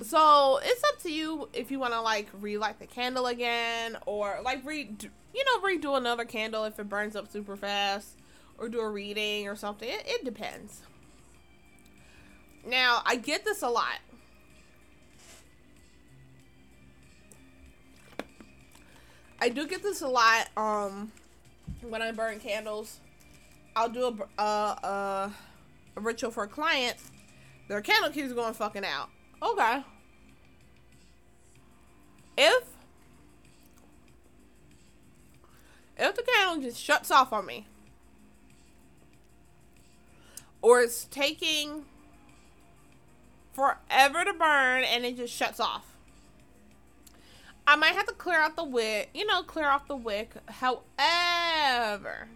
So 0.02 0.60
it's 0.64 0.84
up 0.84 1.00
to 1.04 1.12
you 1.12 1.50
if 1.54 1.70
you 1.70 1.80
want 1.80 1.94
to 1.94 2.02
like 2.02 2.28
relight 2.40 2.80
the 2.80 2.88
candle 2.88 3.28
again 3.28 3.98
or 4.08 4.40
like 4.44 4.66
re 4.66 4.90
you 5.34 5.44
know 5.46 5.62
redo 5.62 5.98
another 5.98 6.26
candle 6.26 6.66
if 6.66 6.80
it 6.80 6.90
burns 6.90 7.16
up 7.16 7.32
super 7.32 7.56
fast 7.56 8.18
or 8.58 8.70
do 8.70 8.80
a 8.80 8.90
reading 8.90 9.48
or 9.48 9.56
something. 9.56 9.90
It, 9.90 10.04
it 10.06 10.26
depends. 10.26 10.82
Now 12.66 13.02
I 13.06 13.16
get 13.16 13.44
this 13.44 13.62
a 13.62 13.70
lot. 13.70 14.00
I 19.40 19.50
do 19.50 19.66
get 19.68 19.82
this 19.82 20.02
a 20.02 20.08
lot. 20.08 20.50
Um, 20.56 21.12
when 21.82 22.04
I 22.04 22.12
burn 22.12 22.40
candles, 22.40 23.00
I'll 23.76 23.90
do 23.90 24.16
a, 24.38 24.42
uh, 24.42 25.30
a 25.96 26.00
ritual 26.00 26.30
for 26.30 26.44
a 26.44 26.48
client. 26.48 26.98
Their 27.68 27.82
candle 27.82 28.12
keeps 28.12 28.34
going 28.34 28.54
fucking 28.54 28.86
out. 28.86 29.10
Okay. 29.42 29.84
Just 36.62 36.82
shuts 36.82 37.12
off 37.12 37.34
on 37.34 37.46
me, 37.46 37.68
or 40.62 40.82
it's 40.82 41.06
taking 41.06 41.86
forever 43.54 44.24
to 44.24 44.34
burn 44.34 44.84
and 44.84 45.06
it 45.06 45.18
just 45.18 45.34
shuts 45.34 45.60
off. 45.60 45.88
I 47.68 47.76
might 47.76 47.94
have 47.94 48.08
to 48.08 48.14
clear 48.14 48.40
out 48.40 48.56
the 48.56 48.64
wick, 48.64 49.10
you 49.14 49.26
know, 49.26 49.44
clear 49.44 49.68
off 49.68 49.88
the 49.88 49.96
wick. 49.96 50.32
However, 50.48 52.28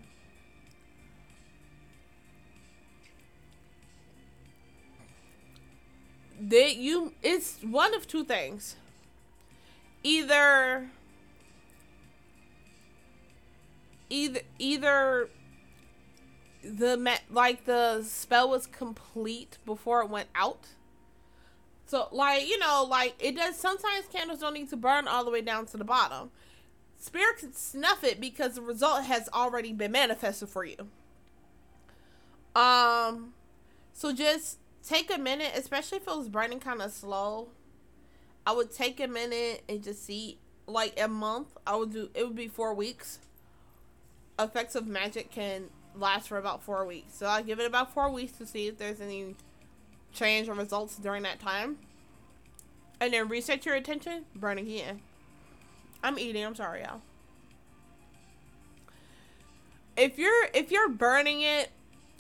that 6.39 6.75
you 6.75 7.13
it's 7.23 7.59
one 7.61 7.93
of 7.95 8.07
two 8.07 8.23
things. 8.23 8.75
Either 10.03 10.91
either 14.09 14.41
either 14.59 15.29
the 16.63 17.19
like 17.29 17.65
the 17.65 18.03
spell 18.03 18.49
was 18.49 18.67
complete 18.67 19.57
before 19.65 20.01
it 20.01 20.09
went 20.09 20.29
out 20.35 20.67
so, 21.85 22.07
like, 22.11 22.47
you 22.47 22.57
know, 22.57 22.85
like 22.89 23.15
it 23.19 23.35
does. 23.35 23.57
Sometimes 23.57 24.05
candles 24.11 24.39
don't 24.39 24.53
need 24.53 24.69
to 24.69 24.77
burn 24.77 25.07
all 25.07 25.23
the 25.23 25.31
way 25.31 25.41
down 25.41 25.65
to 25.67 25.77
the 25.77 25.83
bottom. 25.83 26.31
Spirit 26.97 27.37
can 27.37 27.53
snuff 27.53 28.03
it 28.03 28.19
because 28.19 28.55
the 28.55 28.61
result 28.61 29.03
has 29.03 29.29
already 29.33 29.71
been 29.71 29.91
manifested 29.91 30.49
for 30.49 30.65
you. 30.65 30.89
Um, 32.55 33.33
so 33.93 34.13
just 34.13 34.57
take 34.83 35.13
a 35.13 35.19
minute, 35.19 35.51
especially 35.55 35.97
if 35.97 36.07
it 36.07 36.17
was 36.17 36.29
burning 36.29 36.59
kind 36.59 36.81
of 36.81 36.91
slow. 36.91 37.49
I 38.47 38.53
would 38.53 38.71
take 38.71 38.99
a 38.99 39.07
minute 39.07 39.63
and 39.69 39.83
just 39.83 40.05
see, 40.05 40.39
like 40.65 40.99
a 40.99 41.07
month. 41.07 41.55
I 41.67 41.75
would 41.75 41.91
do. 41.91 42.09
It 42.15 42.25
would 42.25 42.35
be 42.35 42.47
four 42.47 42.73
weeks. 42.73 43.19
Effects 44.37 44.75
of 44.75 44.85
magic 44.85 45.31
can 45.31 45.65
last 45.95 46.27
for 46.27 46.37
about 46.37 46.61
four 46.61 46.85
weeks, 46.85 47.15
so 47.15 47.25
I'll 47.25 47.43
give 47.43 47.59
it 47.59 47.65
about 47.65 47.93
four 47.93 48.09
weeks 48.09 48.33
to 48.33 48.45
see 48.45 48.67
if 48.67 48.77
there's 48.77 48.99
any 48.99 49.35
change 50.13 50.49
or 50.49 50.53
results 50.53 50.97
during 50.97 51.23
that 51.23 51.39
time. 51.39 51.77
And 52.99 53.13
then 53.13 53.27
reset 53.27 53.65
your 53.65 53.75
attention, 53.75 54.25
burn 54.35 54.57
again. 54.57 55.01
I'm 56.03 56.19
eating, 56.19 56.45
I'm 56.45 56.55
sorry, 56.55 56.81
y'all. 56.81 57.01
If 59.97 60.17
you're 60.17 60.47
if 60.53 60.71
you're 60.71 60.89
burning 60.89 61.41
it, 61.41 61.71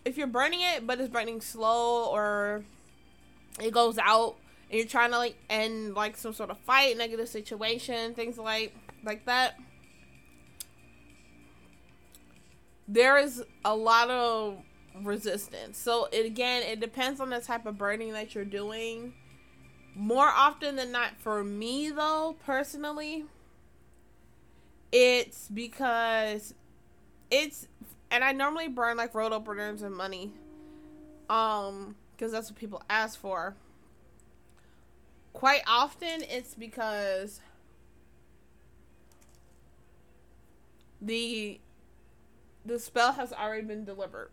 if 0.05 0.17
you're 0.17 0.27
burning 0.27 0.61
it 0.61 0.87
but 0.87 0.99
it's 0.99 1.09
burning 1.09 1.41
slow 1.41 2.09
or 2.09 2.63
it 3.61 3.71
goes 3.71 3.97
out 3.97 4.37
and 4.69 4.79
you're 4.79 4.87
trying 4.87 5.11
to 5.11 5.17
like 5.17 5.35
end 5.49 5.93
like 5.95 6.15
some 6.17 6.33
sort 6.33 6.49
of 6.49 6.57
fight, 6.59 6.97
negative 6.97 7.27
situation, 7.27 8.13
things 8.13 8.37
like 8.37 8.73
like 9.03 9.25
that. 9.25 9.59
There 12.87 13.17
is 13.17 13.43
a 13.63 13.75
lot 13.75 14.09
of 14.09 14.59
resistance. 15.03 15.77
So 15.77 16.07
it 16.11 16.25
again, 16.25 16.63
it 16.63 16.79
depends 16.79 17.19
on 17.19 17.29
the 17.29 17.39
type 17.39 17.65
of 17.65 17.77
burning 17.77 18.13
that 18.13 18.35
you're 18.35 18.45
doing. 18.45 19.13
More 19.95 20.27
often 20.27 20.75
than 20.75 20.91
not, 20.91 21.17
for 21.17 21.43
me 21.43 21.89
though, 21.89 22.35
personally, 22.45 23.25
it's 24.91 25.47
because 25.47 26.53
it's 27.31 27.67
and 28.11 28.23
I 28.23 28.31
normally 28.31 28.67
burn 28.67 28.97
like 28.97 29.15
road 29.15 29.33
openers 29.33 29.81
and 29.81 29.95
money. 29.95 30.31
Um, 31.29 31.95
because 32.15 32.31
that's 32.31 32.49
what 32.49 32.57
people 32.57 32.81
ask 32.89 33.19
for. 33.19 33.55
Quite 35.33 35.61
often 35.67 36.23
it's 36.29 36.55
because 36.55 37.41
the 41.01 41.59
the 42.65 42.79
spell 42.79 43.13
has 43.13 43.31
already 43.31 43.65
been 43.65 43.85
delivered. 43.85 44.29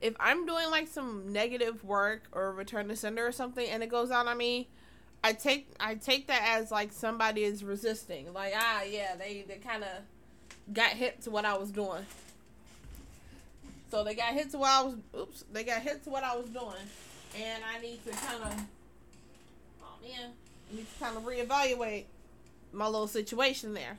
If 0.00 0.14
I'm 0.20 0.46
doing 0.46 0.70
like 0.70 0.88
some 0.88 1.32
negative 1.32 1.84
work 1.84 2.24
or 2.32 2.52
return 2.52 2.88
to 2.88 2.96
sender 2.96 3.26
or 3.26 3.32
something 3.32 3.66
and 3.66 3.82
it 3.82 3.88
goes 3.88 4.10
out 4.10 4.26
on 4.26 4.36
me, 4.36 4.68
I 5.22 5.32
take 5.32 5.68
I 5.80 5.94
take 5.94 6.26
that 6.26 6.42
as 6.58 6.70
like 6.70 6.92
somebody 6.92 7.44
is 7.44 7.64
resisting. 7.64 8.32
Like 8.34 8.52
ah 8.56 8.82
yeah, 8.82 9.14
they 9.16 9.44
they 9.48 9.56
kind 9.56 9.82
of 9.82 10.74
got 10.74 10.90
hit 10.90 11.22
to 11.22 11.30
what 11.30 11.44
I 11.44 11.56
was 11.56 11.70
doing. 11.70 12.04
So 13.90 14.04
they 14.04 14.14
got 14.14 14.34
hit 14.34 14.50
to 14.50 14.58
what 14.58 14.70
I 14.70 14.82
was 14.82 14.96
oops, 15.18 15.44
they 15.52 15.64
got 15.64 15.80
hit 15.80 16.04
to 16.04 16.10
what 16.10 16.24
I 16.24 16.36
was 16.36 16.50
doing. 16.50 16.84
And 17.36 17.62
I 17.64 17.80
need 17.80 18.04
to 18.04 18.10
kind 18.10 18.42
of 18.42 18.62
oh 19.82 20.02
man, 20.02 20.32
I 20.70 20.76
need 20.76 20.86
to 20.92 21.04
kind 21.04 21.16
of 21.16 21.22
reevaluate 21.22 22.04
my 22.74 22.86
little 22.86 23.06
situation 23.08 23.74
there. 23.74 23.98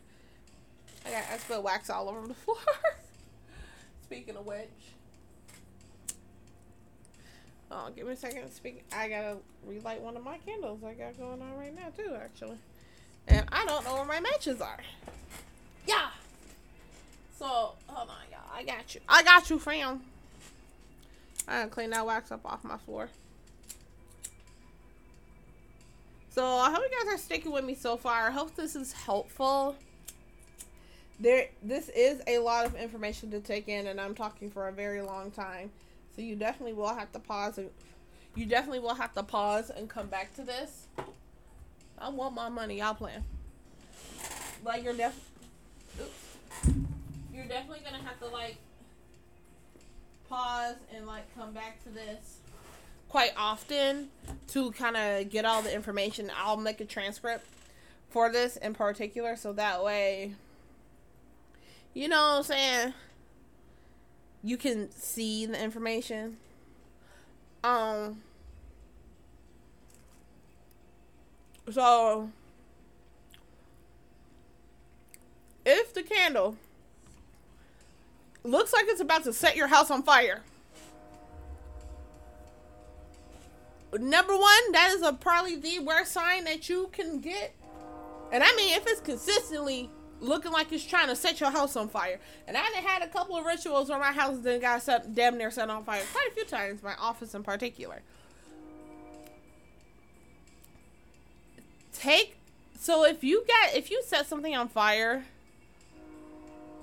I 1.05 1.11
got 1.11 1.23
I 1.31 1.37
spilled 1.37 1.63
wax 1.63 1.89
all 1.89 2.09
over 2.09 2.27
the 2.27 2.33
floor. 2.45 2.57
Speaking 4.03 4.35
of 4.35 4.45
which, 4.45 4.69
Oh, 7.71 7.89
give 7.95 8.05
me 8.07 8.13
a 8.13 8.15
second. 8.15 8.51
Speak. 8.51 8.83
I 8.93 9.09
gotta 9.09 9.37
relight 9.65 10.01
one 10.01 10.15
of 10.15 10.23
my 10.23 10.37
candles 10.39 10.83
I 10.83 10.93
got 10.93 11.17
going 11.17 11.41
on 11.41 11.57
right 11.57 11.75
now 11.75 11.89
too, 11.95 12.15
actually. 12.15 12.57
And 13.27 13.45
I 13.51 13.65
don't 13.65 13.83
know 13.83 13.95
where 13.95 14.05
my 14.05 14.19
matches 14.19 14.61
are. 14.61 14.79
Yeah. 15.87 16.09
So 17.37 17.45
hold 17.87 18.09
on, 18.09 18.15
y'all. 18.31 18.39
I 18.53 18.63
got 18.63 18.93
you. 18.95 19.01
I 19.09 19.23
got 19.23 19.49
you, 19.49 19.59
fam. 19.59 20.01
I 21.47 21.59
gotta 21.59 21.69
clean 21.69 21.89
that 21.89 22.05
wax 22.05 22.31
up 22.31 22.45
off 22.45 22.63
my 22.63 22.77
floor. 22.77 23.09
So 26.35 26.45
I 26.45 26.69
hope 26.69 26.83
you 26.83 27.05
guys 27.05 27.13
are 27.13 27.17
sticking 27.17 27.53
with 27.53 27.63
me 27.63 27.75
so 27.75 27.95
far. 27.95 28.27
I 28.27 28.31
hope 28.31 28.57
this 28.57 28.75
is 28.75 28.91
helpful. 28.91 29.77
There, 31.17 31.47
this 31.63 31.87
is 31.87 32.21
a 32.27 32.39
lot 32.39 32.65
of 32.65 32.75
information 32.75 33.31
to 33.31 33.39
take 33.39 33.69
in, 33.69 33.87
and 33.87 34.01
I'm 34.01 34.13
talking 34.13 34.51
for 34.51 34.67
a 34.67 34.71
very 34.73 35.01
long 35.01 35.31
time. 35.31 35.71
So 36.13 36.21
you 36.21 36.35
definitely 36.35 36.73
will 36.73 36.93
have 36.93 37.09
to 37.13 37.19
pause 37.19 37.57
and 37.57 37.69
you 38.35 38.45
definitely 38.45 38.79
will 38.79 38.95
have 38.95 39.13
to 39.13 39.23
pause 39.23 39.69
and 39.69 39.89
come 39.89 40.07
back 40.07 40.35
to 40.35 40.41
this. 40.41 40.87
I 41.97 42.09
want 42.09 42.35
my 42.35 42.49
money, 42.49 42.79
y'all 42.79 42.95
plan. 42.95 43.23
Like 44.65 44.83
you're 44.83 44.93
def 44.93 45.17
you're 47.33 47.45
definitely 47.45 47.79
gonna 47.85 48.03
have 48.03 48.19
to 48.19 48.27
like 48.27 48.57
pause 50.27 50.75
and 50.93 51.07
like 51.07 51.33
come 51.33 51.53
back 51.53 51.81
to 51.85 51.89
this 51.89 52.39
quite 53.15 53.31
often 53.37 54.09
to 54.45 54.71
kind 54.71 54.97
of 54.97 55.29
get 55.29 55.45
all 55.45 55.61
the 55.61 55.73
information. 55.73 56.29
I'll 56.35 56.57
make 56.57 56.81
a 56.81 56.85
transcript 56.85 57.45
for 58.09 58.29
this 58.29 58.57
in 58.57 58.73
particular 58.73 59.37
so 59.37 59.53
that 59.53 59.81
way 59.81 60.33
you 61.93 62.09
know 62.09 62.17
what 62.17 62.37
I'm 62.39 62.43
saying 62.43 62.93
you 64.43 64.57
can 64.57 64.91
see 64.91 65.45
the 65.45 65.63
information. 65.63 66.35
Um 67.63 68.21
so 71.71 72.29
if 75.65 75.93
the 75.93 76.03
candle 76.03 76.57
looks 78.43 78.73
like 78.73 78.87
it's 78.89 78.99
about 78.99 79.23
to 79.23 79.31
set 79.31 79.55
your 79.55 79.67
house 79.67 79.89
on 79.89 80.03
fire. 80.03 80.41
Number 84.01 84.35
one, 84.35 84.71
that 84.71 84.91
is 84.95 85.01
a 85.01 85.13
probably 85.13 85.55
the 85.55 85.79
worst 85.79 86.11
sign 86.11 86.45
that 86.45 86.69
you 86.69 86.89
can 86.91 87.19
get. 87.19 87.55
And 88.31 88.43
I 88.43 88.55
mean, 88.55 88.75
if 88.75 88.85
it's 88.87 89.01
consistently 89.01 89.89
looking 90.19 90.51
like 90.51 90.71
it's 90.71 90.83
trying 90.83 91.07
to 91.07 91.15
set 91.15 91.39
your 91.39 91.51
house 91.51 91.75
on 91.75 91.89
fire. 91.89 92.19
And 92.47 92.57
I 92.57 92.61
had 92.61 93.01
a 93.01 93.07
couple 93.07 93.37
of 93.37 93.45
rituals 93.45 93.89
where 93.89 93.99
my 93.99 94.11
house 94.11 94.39
then 94.39 94.61
got 94.61 94.81
set, 94.81 95.13
damn 95.13 95.37
near 95.37 95.51
set 95.51 95.69
on 95.69 95.83
fire 95.83 96.03
quite 96.11 96.29
a 96.31 96.33
few 96.33 96.45
times, 96.45 96.81
my 96.83 96.95
office 96.95 97.35
in 97.35 97.43
particular. 97.43 98.01
Take 101.93 102.37
so 102.77 103.05
if 103.05 103.23
you 103.23 103.43
get 103.47 103.75
if 103.75 103.89
you 103.89 104.03
set 104.05 104.27
something 104.27 104.55
on 104.55 104.67
fire, 104.67 105.25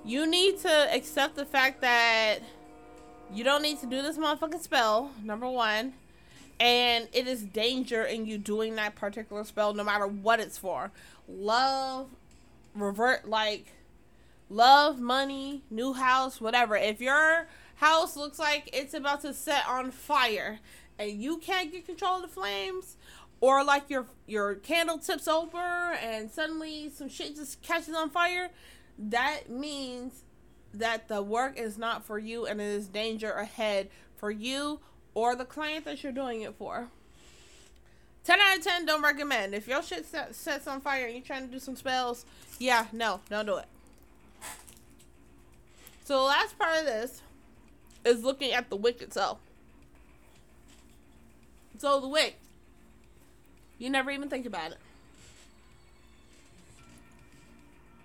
you 0.05 0.27
need 0.27 0.59
to 0.61 0.94
accept 0.94 1.37
the 1.37 1.44
fact 1.44 1.81
that 1.83 2.40
you 3.33 3.44
don't 3.44 3.62
need 3.62 3.79
to 3.81 3.87
do 3.87 4.03
this 4.03 4.18
motherfucking 4.18 4.61
spell, 4.61 5.12
number 5.22 5.48
one. 5.48 5.92
And 6.60 7.08
it 7.12 7.26
is 7.26 7.42
danger 7.42 8.02
in 8.02 8.26
you 8.26 8.38
doing 8.38 8.76
that 8.76 8.94
particular 8.94 9.44
spell 9.44 9.74
no 9.74 9.84
matter 9.84 10.06
what 10.06 10.40
it's 10.40 10.58
for. 10.58 10.92
Love, 11.28 12.08
revert 12.74 13.28
like 13.28 13.72
love, 14.48 15.00
money, 15.00 15.62
new 15.70 15.92
house, 15.94 16.40
whatever. 16.40 16.76
If 16.76 17.00
your 17.00 17.48
house 17.76 18.16
looks 18.16 18.38
like 18.38 18.70
it's 18.72 18.94
about 18.94 19.22
to 19.22 19.34
set 19.34 19.66
on 19.66 19.90
fire 19.90 20.60
and 20.98 21.10
you 21.20 21.38
can't 21.38 21.72
get 21.72 21.86
control 21.86 22.16
of 22.16 22.22
the 22.22 22.28
flames, 22.28 22.96
or 23.40 23.64
like 23.64 23.90
your 23.90 24.06
your 24.26 24.54
candle 24.54 24.98
tips 24.98 25.26
over 25.26 25.58
and 25.58 26.30
suddenly 26.30 26.88
some 26.88 27.08
shit 27.08 27.34
just 27.34 27.60
catches 27.60 27.94
on 27.94 28.08
fire, 28.08 28.50
that 28.98 29.50
means 29.50 30.22
that 30.72 31.08
the 31.08 31.22
work 31.22 31.58
is 31.58 31.76
not 31.76 32.04
for 32.04 32.18
you 32.18 32.46
and 32.46 32.60
it 32.60 32.64
is 32.64 32.86
danger 32.88 33.32
ahead 33.32 33.88
for 34.16 34.30
you 34.30 34.80
or 35.14 35.35
the 35.37 35.44
client 35.44 35.85
that 35.85 36.03
you're 36.03 36.12
doing 36.12 36.42
it 36.42 36.55
for. 36.55 36.88
10 38.25 38.38
out 38.40 38.59
of 38.59 38.64
10 38.64 38.87
don't 38.87 39.03
recommend. 39.03 39.55
If 39.55 39.66
your 39.66 39.83
shit 39.83 40.07
set, 40.07 40.35
sets 40.35 40.66
on 40.66 40.81
fire 40.81 41.07
and 41.07 41.14
you're 41.14 41.25
trying 41.25 41.46
to 41.46 41.53
do 41.53 41.59
some 41.59 41.77
spells, 41.77 42.25
yeah, 42.59 42.87
no, 42.92 43.20
don't 43.29 43.46
do 43.46 43.57
it. 43.57 43.66
So 46.05 46.18
the 46.18 46.25
last 46.25 46.59
part 46.59 46.79
of 46.79 46.85
this 46.85 47.22
is 48.05 48.22
looking 48.22 48.53
at 48.53 48.70
the 48.70 48.77
wick 48.77 49.03
itself. 49.03 49.38
So 51.79 52.01
the 52.01 52.09
wick, 52.09 52.38
you 53.79 53.90
never 53.90 54.11
even 54.11 54.29
think 54.29 54.46
about 54.46 54.72
it. 54.72 54.79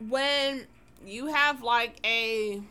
When 0.08 0.66
you 1.06 1.28
have 1.28 1.62
like 1.62 2.00
a, 2.04 2.62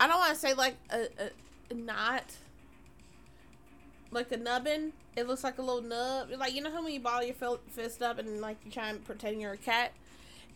I 0.00 0.06
don't 0.06 0.18
want 0.18 0.34
to 0.34 0.38
say 0.38 0.54
like 0.54 0.76
a, 0.90 1.02
a, 1.02 1.30
a 1.72 1.74
knot, 1.74 2.36
like 4.10 4.30
a 4.32 4.36
nubbin 4.36 4.92
it 5.16 5.26
looks 5.26 5.44
like 5.44 5.58
a 5.58 5.62
little 5.62 5.82
nub. 5.82 6.30
Like 6.36 6.54
you 6.54 6.62
know 6.62 6.70
how 6.72 6.82
when 6.82 6.92
you 6.92 7.00
ball 7.00 7.22
your 7.22 7.34
fist 7.70 8.02
up 8.02 8.18
and 8.18 8.40
like 8.40 8.56
you 8.64 8.70
try 8.70 8.88
and 8.88 9.04
pretend 9.04 9.40
you're 9.40 9.52
a 9.52 9.58
cat. 9.58 9.92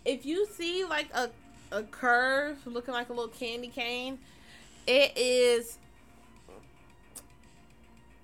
If 0.05 0.25
you 0.25 0.47
see 0.47 0.85
like 0.85 1.09
a 1.13 1.31
a 1.73 1.83
curve 1.83 2.59
looking 2.67 2.95
like 2.95 3.09
a 3.09 3.13
little 3.13 3.29
candy 3.29 3.69
cane, 3.69 4.19
it 4.87 5.17
is. 5.17 5.79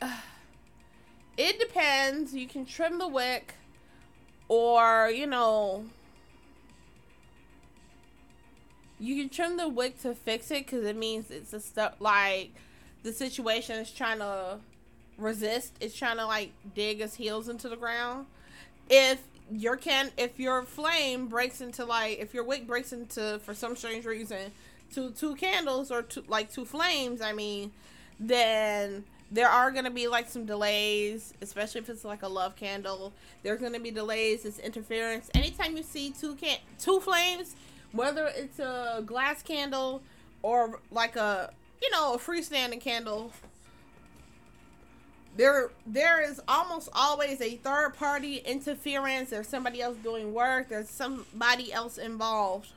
It 1.39 1.59
depends. 1.59 2.35
You 2.35 2.47
can 2.47 2.67
trim 2.67 2.99
the 2.99 3.09
wick, 3.09 3.55
or 4.49 5.11
you 5.11 5.27
know. 5.27 5.87
You 9.01 9.17
can 9.17 9.31
trim 9.31 9.57
the 9.57 9.67
wick 9.67 10.01
to 10.03 10.15
fix 10.15 10.51
it 10.51 10.67
because 10.67 10.85
it 10.85 10.95
means 10.95 11.31
it's 11.31 11.55
a 11.55 11.59
stuff 11.59 11.95
like 12.01 12.51
the 13.03 13.13
situation 13.13 13.77
is 13.77 13.91
trying 13.91 14.19
to 14.19 14.59
resist 15.19 15.73
is 15.81 15.95
trying 15.95 16.17
to 16.17 16.27
like 16.27 16.53
dig 16.75 17.01
its 17.01 17.15
heels 17.15 17.49
into 17.49 17.69
the 17.69 17.77
ground. 17.77 18.27
If 18.89 19.23
your 19.51 19.77
can 19.77 20.11
if 20.17 20.39
your 20.39 20.63
flame 20.63 21.27
breaks 21.27 21.61
into 21.61 21.85
like 21.85 22.19
if 22.19 22.33
your 22.33 22.45
wick 22.45 22.67
breaks 22.67 22.93
into 22.93 23.39
for 23.45 23.55
some 23.55 23.77
strange 23.77 24.05
reason 24.05 24.53
two 24.93 25.11
two 25.11 25.35
candles 25.35 25.91
or 25.91 26.05
like 26.29 26.53
two 26.53 26.65
flames, 26.65 27.21
I 27.21 27.33
mean, 27.33 27.73
then 28.19 29.05
there 29.31 29.49
are 29.49 29.71
gonna 29.71 29.91
be 29.91 30.09
like 30.09 30.29
some 30.29 30.45
delays, 30.45 31.33
especially 31.41 31.81
if 31.81 31.89
it's 31.89 32.05
like 32.05 32.23
a 32.23 32.29
love 32.29 32.55
candle. 32.57 33.13
There's 33.43 33.61
gonna 33.61 33.81
be 33.81 33.91
delays, 33.91 34.45
it's 34.45 34.59
interference. 34.59 35.31
Anytime 35.35 35.77
you 35.77 35.83
see 35.83 36.11
two 36.11 36.35
can 36.35 36.59
two 36.79 37.01
flames, 37.01 37.57
whether 37.93 38.27
it's 38.35 38.59
a 38.59 39.03
glass 39.05 39.43
candle 39.43 40.03
or 40.43 40.81
like 40.91 41.17
a 41.17 41.53
you 41.83 41.91
know, 41.91 42.15
a 42.15 42.19
freestanding 42.19 42.81
candle, 42.81 43.33
there 45.37 45.71
there 45.87 46.21
is 46.21 46.41
almost 46.47 46.89
always 46.95 47.41
a 47.41 47.57
third 47.57 47.95
party 47.95 48.37
interference. 48.39 49.31
There's 49.31 49.49
somebody 49.49 49.83
else 49.83 49.97
doing 49.99 50.33
work. 50.33 50.69
There's 50.69 50.89
somebody 50.89 51.73
else 51.73 51.99
involved. 51.99 52.69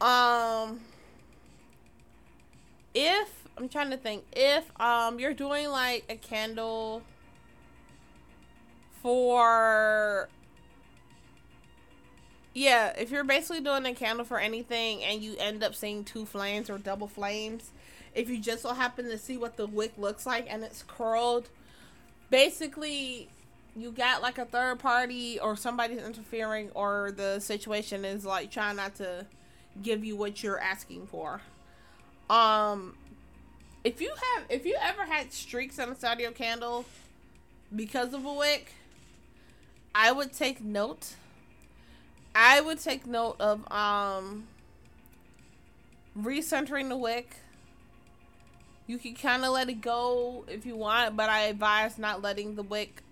Um, 0.00 0.80
if 2.94 3.44
I'm 3.56 3.68
trying 3.68 3.90
to 3.90 3.96
think, 3.96 4.24
if 4.32 4.64
um 4.80 5.20
you're 5.20 5.34
doing 5.34 5.68
like 5.68 6.04
a 6.08 6.16
candle 6.16 7.02
for 9.02 10.28
yeah, 12.52 12.92
if 12.98 13.10
you're 13.10 13.24
basically 13.24 13.60
doing 13.60 13.86
a 13.86 13.94
candle 13.94 14.24
for 14.24 14.38
anything 14.38 15.04
and 15.04 15.22
you 15.22 15.36
end 15.38 15.62
up 15.62 15.74
seeing 15.74 16.04
two 16.04 16.24
flames 16.26 16.68
or 16.68 16.78
double 16.78 17.06
flames, 17.06 17.70
if 18.14 18.28
you 18.28 18.38
just 18.38 18.62
so 18.62 18.74
happen 18.74 19.06
to 19.06 19.18
see 19.18 19.36
what 19.36 19.56
the 19.56 19.66
wick 19.66 19.92
looks 19.96 20.26
like 20.26 20.46
and 20.50 20.64
it's 20.64 20.82
curled, 20.82 21.48
basically 22.28 23.28
you 23.76 23.92
got 23.92 24.20
like 24.20 24.38
a 24.38 24.44
third 24.44 24.80
party 24.80 25.38
or 25.38 25.54
somebody's 25.54 26.02
interfering 26.02 26.70
or 26.74 27.12
the 27.16 27.38
situation 27.38 28.04
is 28.04 28.24
like 28.24 28.50
trying 28.50 28.76
not 28.76 28.96
to 28.96 29.24
give 29.82 30.04
you 30.04 30.16
what 30.16 30.42
you're 30.42 30.58
asking 30.58 31.06
for. 31.06 31.40
Um 32.28 32.94
if 33.84 34.00
you 34.00 34.10
have 34.10 34.44
if 34.50 34.66
you 34.66 34.76
ever 34.80 35.04
had 35.04 35.32
streaks 35.32 35.78
on 35.78 35.96
a 36.02 36.20
your 36.20 36.32
candle 36.32 36.84
because 37.74 38.12
of 38.12 38.24
a 38.24 38.32
wick, 38.32 38.72
I 39.94 40.10
would 40.10 40.32
take 40.32 40.62
note 40.62 41.14
I 42.34 42.60
would 42.60 42.78
take 42.78 43.06
note 43.06 43.36
of 43.40 43.70
um 43.72 44.46
recentering 46.18 46.88
the 46.88 46.96
wick. 46.96 47.36
You 48.86 48.98
can 48.98 49.14
kind 49.14 49.44
of 49.44 49.52
let 49.52 49.68
it 49.68 49.80
go 49.80 50.44
if 50.48 50.66
you 50.66 50.76
want, 50.76 51.16
but 51.16 51.28
I 51.28 51.42
advise 51.42 51.98
not 51.98 52.22
letting 52.22 52.56
the 52.56 52.62
wick 52.62 53.02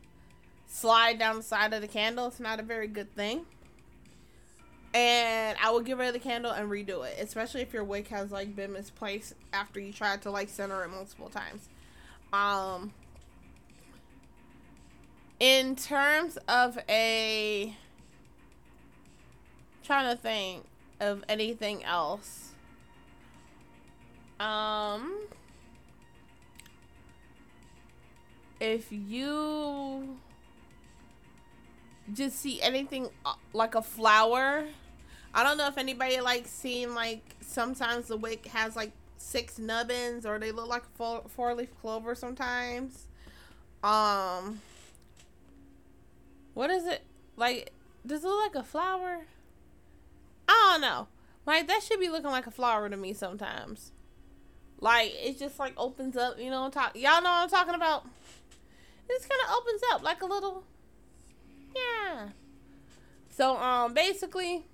slide 0.67 1.19
down 1.19 1.37
the 1.37 1.43
side 1.43 1.73
of 1.73 1.81
the 1.81 1.89
candle. 1.89 2.27
It's 2.27 2.41
not 2.41 2.59
a 2.59 2.65
very 2.65 2.89
good 2.89 3.15
thing. 3.15 3.47
And 4.95 5.57
I 5.63 5.71
will 5.71 5.81
get 5.81 5.99
rid 5.99 6.09
of 6.09 6.15
the 6.15 6.21
candle 6.21 6.51
and 6.51 6.69
redo 6.71 7.07
it, 7.07 7.19
especially 7.21 7.61
if 7.61 7.73
your 7.73 7.85
wick 7.85 8.09
has 8.09 8.33
like 8.33 8.57
been 8.57 8.73
misplaced 8.73 9.35
after 9.53 9.79
you 9.79 9.93
tried 9.93 10.23
to 10.23 10.31
like 10.31 10.49
center 10.49 10.83
it 10.83 10.89
multiple 10.89 11.29
times. 11.29 11.69
Um, 12.33 12.93
in 15.39 15.77
terms 15.77 16.39
of 16.49 16.79
a 16.89 17.77
trying 19.89 20.15
to 20.15 20.23
think 20.23 20.67
of 21.01 21.25
anything 21.31 21.83
else. 21.83 22.51
Um, 24.39 25.19
if 28.61 28.93
you 28.93 30.19
just 32.13 32.39
see 32.39 32.61
anything 32.61 33.09
uh, 33.25 33.33
like 33.55 33.75
a 33.75 33.81
flower, 33.81 34.67
I 35.33 35.43
don't 35.43 35.57
know 35.57 35.69
if 35.69 35.79
anybody 35.79 36.21
likes 36.21 36.51
seeing 36.51 36.95
like 36.95 37.37
sometimes 37.41 38.09
the 38.09 38.19
wick 38.19 38.45
has 38.49 38.77
like 38.77 38.93
six 39.17 39.59
nubbins 39.59 40.27
or 40.27 40.39
they 40.39 40.53
look 40.53 40.69
like 40.69 40.83
a 41.01 41.23
four, 41.27 41.55
leaf 41.55 41.71
clover 41.81 42.15
sometimes. 42.15 43.07
Um, 43.83 44.61
what 46.53 46.69
is 46.69 46.87
it 46.87 47.03
like? 47.39 47.73
Does 48.07 48.23
it 48.23 48.29
look 48.29 48.55
like 48.55 48.63
a 48.63 48.67
flower? 48.67 49.23
Don't 50.81 50.89
know. 50.89 51.09
Like 51.45 51.67
that 51.67 51.83
should 51.83 51.99
be 51.99 52.09
looking 52.09 52.31
like 52.31 52.47
a 52.47 52.53
flower 52.53 52.89
to 52.89 52.97
me 52.97 53.13
sometimes. 53.13 53.91
Like 54.81 55.13
it 55.15 55.39
just 55.39 55.59
like 55.59 55.73
opens 55.77 56.17
up, 56.17 56.39
you 56.39 56.51
know. 56.51 56.71
Talk, 56.71 56.95
y'all 56.95 57.21
know 57.21 57.31
what 57.31 57.43
I'm 57.43 57.49
talking 57.49 57.75
about. 57.75 58.07
This 59.09 59.27
kind 59.27 59.41
of 59.45 59.57
opens 59.57 59.83
up 59.91 60.03
like 60.05 60.23
a 60.23 60.27
little, 60.27 60.63
yeah. 61.75 62.29
So 63.31 63.57
um, 63.57 63.93
basically, 63.93 64.67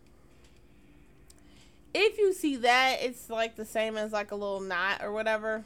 if 1.95 2.19
you 2.19 2.35
see 2.35 2.57
that, 2.57 2.99
it's 3.01 3.31
like 3.31 3.57
the 3.57 3.65
same 3.65 3.97
as 3.97 4.13
like 4.13 4.31
a 4.31 4.35
little 4.35 4.61
knot 4.61 5.01
or 5.03 5.11
whatever. 5.11 5.65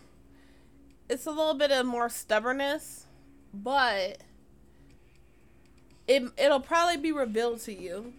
It's 1.08 1.26
a 1.26 1.30
little 1.30 1.54
bit 1.54 1.72
of 1.72 1.84
more 1.84 2.08
stubbornness, 2.08 3.06
but 3.52 4.18
it 6.06 6.22
it'll 6.36 6.60
probably 6.60 6.96
be 6.96 7.10
revealed 7.10 7.60
to 7.62 7.72
you 7.72 8.12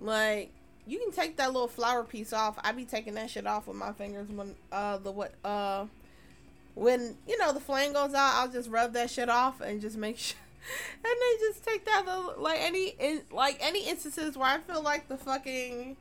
like 0.00 0.52
you 0.88 0.98
can 0.98 1.12
take 1.12 1.36
that 1.36 1.52
little 1.52 1.68
flower 1.68 2.02
piece 2.02 2.32
off. 2.32 2.58
I 2.62 2.72
be 2.72 2.84
taking 2.84 3.14
that 3.14 3.30
shit 3.30 3.46
off 3.46 3.66
with 3.66 3.76
my 3.76 3.92
fingers 3.92 4.28
when 4.28 4.54
uh 4.72 4.98
the 4.98 5.10
what 5.10 5.34
uh 5.44 5.86
when 6.74 7.16
you 7.26 7.38
know 7.38 7.52
the 7.52 7.60
flame 7.60 7.92
goes 7.92 8.14
out. 8.14 8.34
I'll 8.34 8.50
just 8.50 8.70
rub 8.70 8.92
that 8.94 9.10
shit 9.10 9.28
off 9.28 9.60
and 9.60 9.80
just 9.80 9.96
make 9.96 10.18
sure. 10.18 10.38
and 10.94 11.04
then 11.04 11.48
just 11.48 11.64
take 11.64 11.84
that 11.84 12.04
little 12.06 12.34
like 12.38 12.58
any 12.60 12.94
in 12.98 13.22
like 13.30 13.58
any 13.60 13.88
instances 13.88 14.36
where 14.36 14.48
I 14.48 14.58
feel 14.58 14.82
like 14.82 15.08
the 15.08 15.16
fucking 15.16 15.96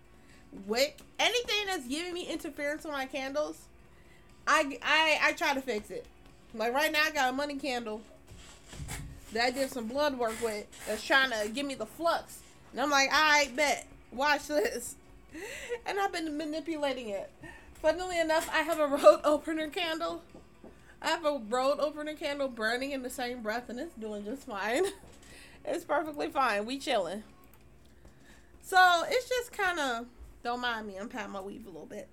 wick 0.65 0.99
anything 1.19 1.67
that's 1.67 1.87
giving 1.87 2.13
me 2.13 2.27
interference 2.27 2.83
with 2.83 2.93
my 2.93 3.05
candles. 3.05 3.65
I 4.47 4.79
I 4.81 5.19
I 5.23 5.31
try 5.33 5.53
to 5.53 5.61
fix 5.61 5.89
it. 5.91 6.05
Like 6.53 6.73
right 6.73 6.91
now, 6.91 7.03
I 7.05 7.11
got 7.11 7.29
a 7.29 7.33
money 7.33 7.55
candle 7.55 8.01
that 9.33 9.45
I 9.45 9.51
did 9.51 9.69
some 9.69 9.87
blood 9.87 10.17
work 10.17 10.41
with 10.41 10.65
that's 10.87 11.03
trying 11.03 11.31
to 11.31 11.49
give 11.49 11.65
me 11.65 11.75
the 11.75 11.85
flux 11.85 12.39
and 12.71 12.81
I'm 12.81 12.91
like, 12.91 13.09
I 13.11 13.49
bet. 13.55 13.87
Watch 14.11 14.47
this. 14.47 14.95
And 15.85 15.99
I've 15.99 16.11
been 16.11 16.37
manipulating 16.37 17.09
it. 17.09 17.31
Funnily 17.81 18.19
enough, 18.19 18.49
I 18.51 18.61
have 18.61 18.79
a 18.79 18.87
road 18.87 19.21
opener 19.23 19.67
candle. 19.67 20.23
I 21.01 21.09
have 21.09 21.25
a 21.25 21.39
road 21.49 21.79
opener 21.79 22.13
candle 22.13 22.47
burning 22.47 22.91
in 22.91 23.03
the 23.03 23.09
same 23.09 23.41
breath, 23.41 23.69
and 23.69 23.79
it's 23.79 23.93
doing 23.95 24.25
just 24.25 24.47
fine. 24.47 24.83
it's 25.65 25.85
perfectly 25.85 26.29
fine. 26.29 26.65
We 26.65 26.79
chilling. 26.79 27.23
So 28.63 29.03
it's 29.07 29.29
just 29.29 29.53
kind 29.53 29.79
of 29.79 30.05
don't 30.43 30.61
mind 30.61 30.87
me. 30.87 30.97
I'm 30.97 31.09
patting 31.09 31.31
my 31.31 31.41
weave 31.41 31.65
a 31.65 31.69
little 31.69 31.85
bit. 31.85 32.09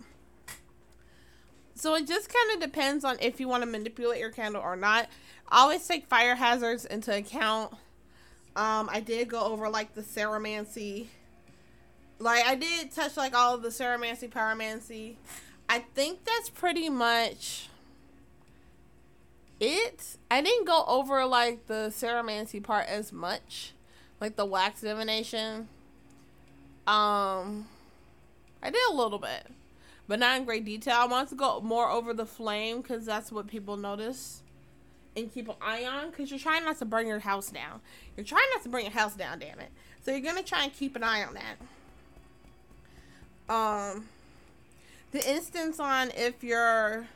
So 1.77 1.95
it 1.95 2.07
just 2.07 2.33
kind 2.33 2.55
of 2.55 2.61
depends 2.61 3.05
on 3.05 3.17
if 3.21 3.41
you 3.41 3.49
want 3.49 3.63
to 3.63 3.69
manipulate 3.69 4.21
your 4.21 4.31
candle 4.31 4.63
or 4.63 4.77
not. 4.77 5.09
always 5.51 5.87
take 5.87 6.07
fire 6.07 6.35
hazards 6.35 6.85
into 6.85 7.17
account. 7.17 7.73
Um, 8.57 8.89
I 8.91 9.01
did 9.01 9.29
go 9.29 9.41
over 9.41 9.69
like 9.69 9.95
the 9.95 10.03
Ceromancy. 10.03 11.07
Like 12.19 12.47
I 12.47 12.55
did 12.55 12.93
touch 12.93 13.17
like 13.17 13.35
all 13.35 13.55
of 13.55 13.63
the 13.63 13.69
Ceromancy, 13.69 14.29
Pyromancy. 14.31 15.15
I 15.69 15.81
think 15.81 16.25
that's 16.25 16.51
pretty 16.51 16.89
much 16.89 17.69
it. 19.61 20.17
I 20.31 20.41
didn't 20.43 20.67
go 20.67 20.85
over 20.87 21.25
like 21.27 21.67
the 21.67 21.89
Ceromancy 21.91 22.63
part 22.63 22.87
as 22.87 23.13
much. 23.13 23.73
Like 24.21 24.37
the 24.37 24.47
wax 24.47 24.81
divination. 24.81 25.69
Um 26.87 27.67
I 28.63 28.71
did 28.71 28.81
a 28.91 28.95
little 28.95 29.19
bit. 29.19 29.47
But 30.07 30.19
not 30.19 30.37
in 30.37 30.45
great 30.45 30.65
detail. 30.65 30.97
I 30.99 31.07
want 31.07 31.31
to 31.31 31.35
go 31.35 31.61
more 31.61 31.91
over 31.91 32.13
the 32.13 32.27
flame 32.27 32.83
because 32.83 33.07
that's 33.07 33.33
what 33.33 33.47
people 33.47 33.77
notice 33.77 34.43
and 35.17 35.33
keep 35.33 35.49
an 35.49 35.55
eye 35.61 35.85
on 35.85 36.11
because 36.11 36.31
you're 36.31 36.41
trying 36.41 36.65
not 36.65 36.79
to 36.79 36.85
burn 36.85 37.07
your 37.07 37.21
house 37.21 37.51
down. 37.51 37.81
You're 38.17 38.27
trying 38.27 38.45
not 38.53 38.63
to 38.65 38.69
burn 38.69 38.83
your 38.83 38.91
house 38.91 39.15
down, 39.15 39.39
damn 39.39 39.61
it. 39.61 39.71
So 40.05 40.11
you're 40.11 40.21
gonna 40.21 40.43
try 40.43 40.65
and 40.65 40.73
keep 40.73 40.97
an 40.97 41.03
eye 41.03 41.25
on 41.25 41.35
that. 41.35 41.57
Um, 43.49 44.09
the 45.13 45.29
instance 45.31 45.79
on 45.79 46.11
if 46.17 46.43
your 46.43 47.07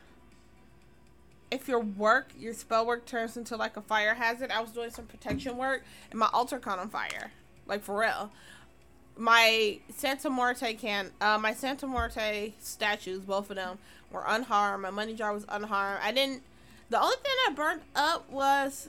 if 1.51 1.67
your 1.67 1.81
work, 1.81 2.33
your 2.39 2.53
spell 2.53 2.85
work 2.87 3.07
turns 3.07 3.37
into 3.37 3.57
like 3.57 3.77
a 3.77 3.81
fire 3.81 4.15
hazard. 4.15 4.51
I 4.51 4.61
was 4.61 4.71
doing 4.71 4.91
some 4.91 5.07
protection 5.07 5.57
work 5.57 5.83
and 6.11 6.21
my 6.21 6.29
altar 6.33 6.59
caught 6.59 6.79
on 6.79 6.91
fire, 6.91 7.33
like 7.67 7.83
for 7.83 7.99
real. 7.99 8.31
My 9.17 9.79
Santa 9.97 10.31
Muerte 10.31 10.75
can, 10.75 11.11
uh, 11.21 11.39
my 11.39 11.53
Santa 11.53 11.87
Muerte 11.87 12.53
statues, 12.61 13.21
both 13.23 13.51
of 13.51 13.57
them 13.57 13.79
were 14.13 14.23
unharmed. 14.27 14.83
My 14.83 14.91
money 14.91 15.15
jar 15.15 15.33
was 15.33 15.45
unharmed. 15.49 16.01
I 16.03 16.13
didn't 16.13 16.43
the 16.91 17.01
only 17.01 17.17
thing 17.17 17.35
that 17.47 17.57
burned 17.57 17.83
up 17.95 18.31
was 18.31 18.89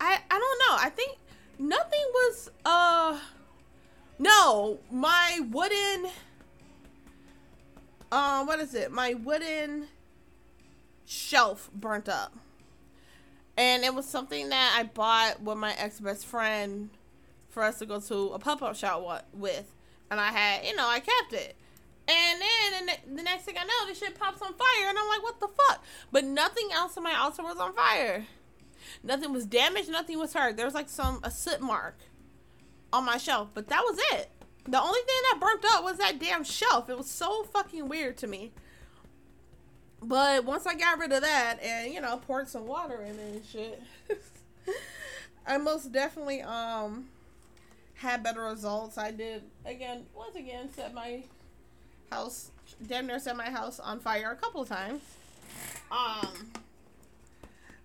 I 0.00 0.18
I 0.30 0.38
don't 0.38 0.58
know. 0.58 0.76
I 0.78 0.90
think 0.90 1.18
nothing 1.58 2.04
was 2.12 2.50
uh 2.64 3.20
no, 4.18 4.78
my 4.90 5.40
wooden 5.50 6.10
uh, 8.12 8.44
what 8.44 8.60
is 8.60 8.74
it? 8.74 8.90
My 8.90 9.14
wooden 9.14 9.88
shelf 11.04 11.70
burnt 11.72 12.08
up. 12.08 12.34
And 13.56 13.84
it 13.84 13.94
was 13.94 14.06
something 14.06 14.50
that 14.50 14.76
I 14.78 14.84
bought 14.84 15.42
with 15.42 15.56
my 15.56 15.74
ex 15.78 15.98
best 16.00 16.26
friend 16.26 16.90
for 17.48 17.62
us 17.62 17.78
to 17.78 17.86
go 17.86 18.00
to 18.00 18.28
a 18.28 18.38
pop 18.38 18.62
up 18.62 18.76
shop 18.76 19.26
with. 19.32 19.72
And 20.10 20.20
I 20.20 20.28
had, 20.28 20.64
you 20.66 20.76
know, 20.76 20.86
I 20.86 21.00
kept 21.00 21.32
it. 21.32 21.56
And 22.08 22.40
then 22.40 23.16
the 23.16 23.22
next 23.22 23.44
thing 23.44 23.56
I 23.58 23.64
know, 23.64 23.88
the 23.88 23.94
shit 23.94 24.16
pops 24.16 24.40
on 24.40 24.52
fire, 24.52 24.88
and 24.88 24.96
I'm 24.96 25.08
like, 25.08 25.22
what 25.24 25.40
the 25.40 25.48
fuck? 25.48 25.82
But 26.12 26.24
nothing 26.24 26.68
else 26.72 26.96
in 26.96 27.02
my 27.02 27.16
altar 27.16 27.42
was 27.42 27.56
on 27.56 27.72
fire. 27.72 28.26
Nothing 29.02 29.32
was 29.32 29.44
damaged, 29.44 29.90
nothing 29.90 30.18
was 30.18 30.32
hurt. 30.32 30.56
There 30.56 30.66
was 30.66 30.74
like 30.74 30.88
some 30.88 31.18
a 31.24 31.30
soot 31.30 31.60
mark 31.60 31.98
on 32.92 33.04
my 33.04 33.16
shelf, 33.16 33.50
but 33.54 33.68
that 33.68 33.82
was 33.82 33.98
it. 34.12 34.30
The 34.68 34.80
only 34.80 35.00
thing 35.00 35.22
that 35.30 35.40
burnt 35.40 35.64
up 35.72 35.84
was 35.84 35.98
that 35.98 36.18
damn 36.18 36.42
shelf. 36.42 36.90
It 36.90 36.98
was 36.98 37.08
so 37.08 37.44
fucking 37.44 37.88
weird 37.88 38.16
to 38.18 38.26
me. 38.26 38.52
But 40.02 40.44
once 40.44 40.66
I 40.66 40.74
got 40.74 40.98
rid 40.98 41.12
of 41.12 41.22
that 41.22 41.58
and 41.62 41.92
you 41.92 42.00
know 42.00 42.18
poured 42.18 42.48
some 42.48 42.66
water 42.66 43.02
in 43.02 43.18
it 43.18 43.34
and 43.34 43.44
shit, 43.44 43.82
I 45.46 45.58
most 45.58 45.92
definitely 45.92 46.42
um 46.42 47.06
had 47.94 48.22
better 48.22 48.42
results. 48.42 48.98
I 48.98 49.10
did 49.10 49.42
again 49.64 50.06
once 50.14 50.36
again 50.36 50.68
set 50.72 50.92
my 50.92 51.22
house 52.10 52.50
damn 52.86 53.06
near 53.06 53.18
set 53.18 53.36
my 53.36 53.50
house 53.50 53.80
on 53.80 54.00
fire 54.00 54.30
a 54.32 54.36
couple 54.36 54.64
times. 54.64 55.02
Um 55.90 56.52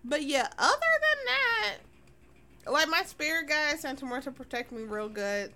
but 0.03 0.23
yeah, 0.23 0.47
other 0.57 0.79
than 0.79 1.25
that, 1.25 2.71
like 2.71 2.89
my 2.89 3.03
spirit 3.03 3.47
guide 3.47 3.79
Santa 3.79 4.05
Muerte 4.05 4.25
to 4.25 4.31
protect 4.31 4.71
me 4.71 4.81
real 4.83 5.09
good. 5.09 5.53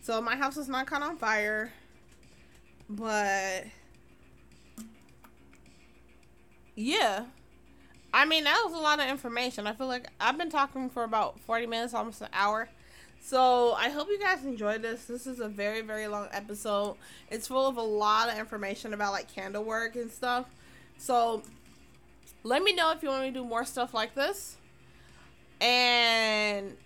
So 0.00 0.20
my 0.20 0.36
house 0.36 0.56
is 0.56 0.68
not 0.68 0.86
caught 0.86 1.02
on 1.02 1.16
fire. 1.16 1.72
But 2.88 3.64
yeah. 6.74 7.24
I 8.14 8.24
mean, 8.24 8.44
that 8.44 8.62
was 8.64 8.72
a 8.72 8.82
lot 8.82 9.00
of 9.00 9.08
information. 9.08 9.66
I 9.66 9.74
feel 9.74 9.86
like 9.86 10.08
I've 10.18 10.38
been 10.38 10.50
talking 10.50 10.88
for 10.88 11.04
about 11.04 11.38
40 11.40 11.66
minutes, 11.66 11.92
almost 11.92 12.22
an 12.22 12.28
hour. 12.32 12.68
So 13.20 13.74
I 13.74 13.90
hope 13.90 14.08
you 14.08 14.18
guys 14.18 14.44
enjoyed 14.44 14.82
this. 14.82 15.04
This 15.04 15.26
is 15.26 15.40
a 15.40 15.48
very, 15.48 15.82
very 15.82 16.08
long 16.08 16.28
episode. 16.32 16.96
It's 17.30 17.46
full 17.46 17.66
of 17.66 17.76
a 17.76 17.82
lot 17.82 18.30
of 18.30 18.38
information 18.38 18.94
about 18.94 19.12
like 19.12 19.32
candle 19.32 19.64
work 19.64 19.96
and 19.96 20.10
stuff. 20.10 20.46
So 20.96 21.42
let 22.42 22.62
me 22.62 22.74
know 22.74 22.92
if 22.92 23.02
you 23.02 23.08
want 23.10 23.22
me 23.22 23.28
to 23.28 23.34
do 23.34 23.44
more 23.44 23.64
stuff 23.64 23.92
like 23.92 24.14
this. 24.14 24.56
And 25.60 26.76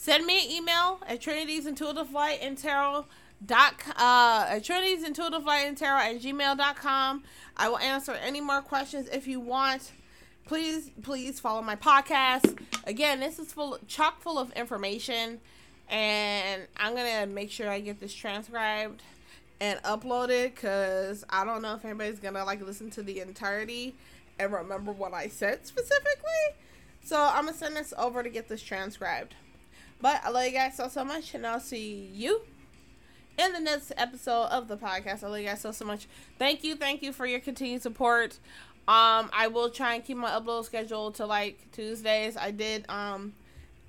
send 0.00 0.24
me 0.24 0.46
an 0.46 0.50
email 0.50 0.98
at 1.06 1.20
Trinity's 1.20 1.66
Intuitive 1.66 2.10
Light 2.10 2.38
and 2.40 2.56
Tarot 2.56 3.04
dot 3.44 3.74
uh 3.98 4.46
at 4.48 4.64
Trinity's 4.64 5.04
Intuitive 5.04 5.44
Light 5.44 5.66
and 5.66 5.76
Tarot 5.76 5.98
at 5.98 6.20
gmail.com. 6.22 7.22
I 7.58 7.68
will 7.68 7.78
answer 7.78 8.12
any 8.12 8.40
more 8.40 8.62
questions 8.62 9.08
if 9.12 9.26
you 9.26 9.40
want. 9.40 9.92
Please, 10.46 10.90
please 11.02 11.38
follow 11.38 11.60
my 11.60 11.76
podcast. 11.76 12.58
Again, 12.86 13.20
this 13.20 13.38
is 13.38 13.52
full 13.52 13.78
chock 13.88 14.22
full 14.22 14.38
of 14.38 14.50
information 14.52 15.38
and 15.90 16.62
I'm 16.78 16.96
gonna 16.96 17.26
make 17.26 17.50
sure 17.50 17.68
I 17.68 17.80
get 17.80 18.00
this 18.00 18.14
transcribed 18.14 19.02
and 19.60 19.82
uploaded 19.82 20.54
because 20.54 21.26
I 21.28 21.44
don't 21.44 21.60
know 21.60 21.74
if 21.74 21.84
anybody's 21.84 22.20
gonna 22.20 22.46
like 22.46 22.62
listen 22.62 22.88
to 22.92 23.02
the 23.02 23.20
entirety 23.20 23.94
and 24.38 24.50
remember 24.50 24.92
what 24.92 25.12
I 25.12 25.28
said 25.28 25.66
specifically. 25.66 26.56
So 27.04 27.20
I'm 27.20 27.44
gonna 27.44 27.54
send 27.54 27.76
this 27.76 27.92
over 27.98 28.22
to 28.22 28.30
get 28.30 28.48
this 28.48 28.62
transcribed. 28.62 29.34
But 30.00 30.22
I 30.24 30.30
love 30.30 30.46
you 30.46 30.52
guys 30.52 30.76
so 30.76 30.88
so 30.88 31.04
much, 31.04 31.34
and 31.34 31.46
I'll 31.46 31.60
see 31.60 32.10
you 32.12 32.42
in 33.38 33.52
the 33.52 33.60
next 33.60 33.92
episode 33.96 34.46
of 34.46 34.68
the 34.68 34.76
podcast. 34.76 35.22
I 35.22 35.28
love 35.28 35.38
you 35.40 35.46
guys 35.46 35.60
so 35.60 35.72
so 35.72 35.84
much. 35.84 36.06
Thank 36.38 36.64
you, 36.64 36.76
thank 36.76 37.02
you 37.02 37.12
for 37.12 37.26
your 37.26 37.40
continued 37.40 37.82
support. 37.82 38.38
Um, 38.88 39.30
I 39.32 39.48
will 39.52 39.70
try 39.70 39.94
and 39.94 40.04
keep 40.04 40.16
my 40.16 40.30
upload 40.30 40.64
schedule 40.64 41.12
to 41.12 41.26
like 41.26 41.70
Tuesdays. 41.72 42.36
I 42.36 42.50
did 42.50 42.88
um 42.88 43.34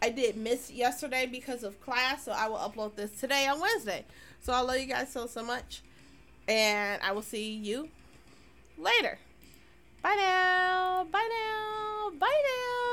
I 0.01 0.09
did 0.09 0.35
miss 0.35 0.71
yesterday 0.71 1.27
because 1.31 1.63
of 1.63 1.79
class, 1.81 2.25
so 2.25 2.31
I 2.31 2.47
will 2.49 2.57
upload 2.57 2.95
this 2.95 3.11
today 3.19 3.47
on 3.47 3.59
Wednesday. 3.59 4.05
So 4.41 4.51
I 4.53 4.61
love 4.61 4.77
you 4.77 4.87
guys 4.87 5.11
so 5.11 5.27
so 5.27 5.43
much. 5.43 5.81
And 6.47 7.01
I 7.01 7.11
will 7.11 7.21
see 7.21 7.51
you 7.53 7.89
later. 8.77 9.17
Bye 10.01 10.15
now. 10.17 11.05
Bye 11.11 11.29
now. 11.31 12.11
Bye 12.19 12.27
now. 12.27 12.90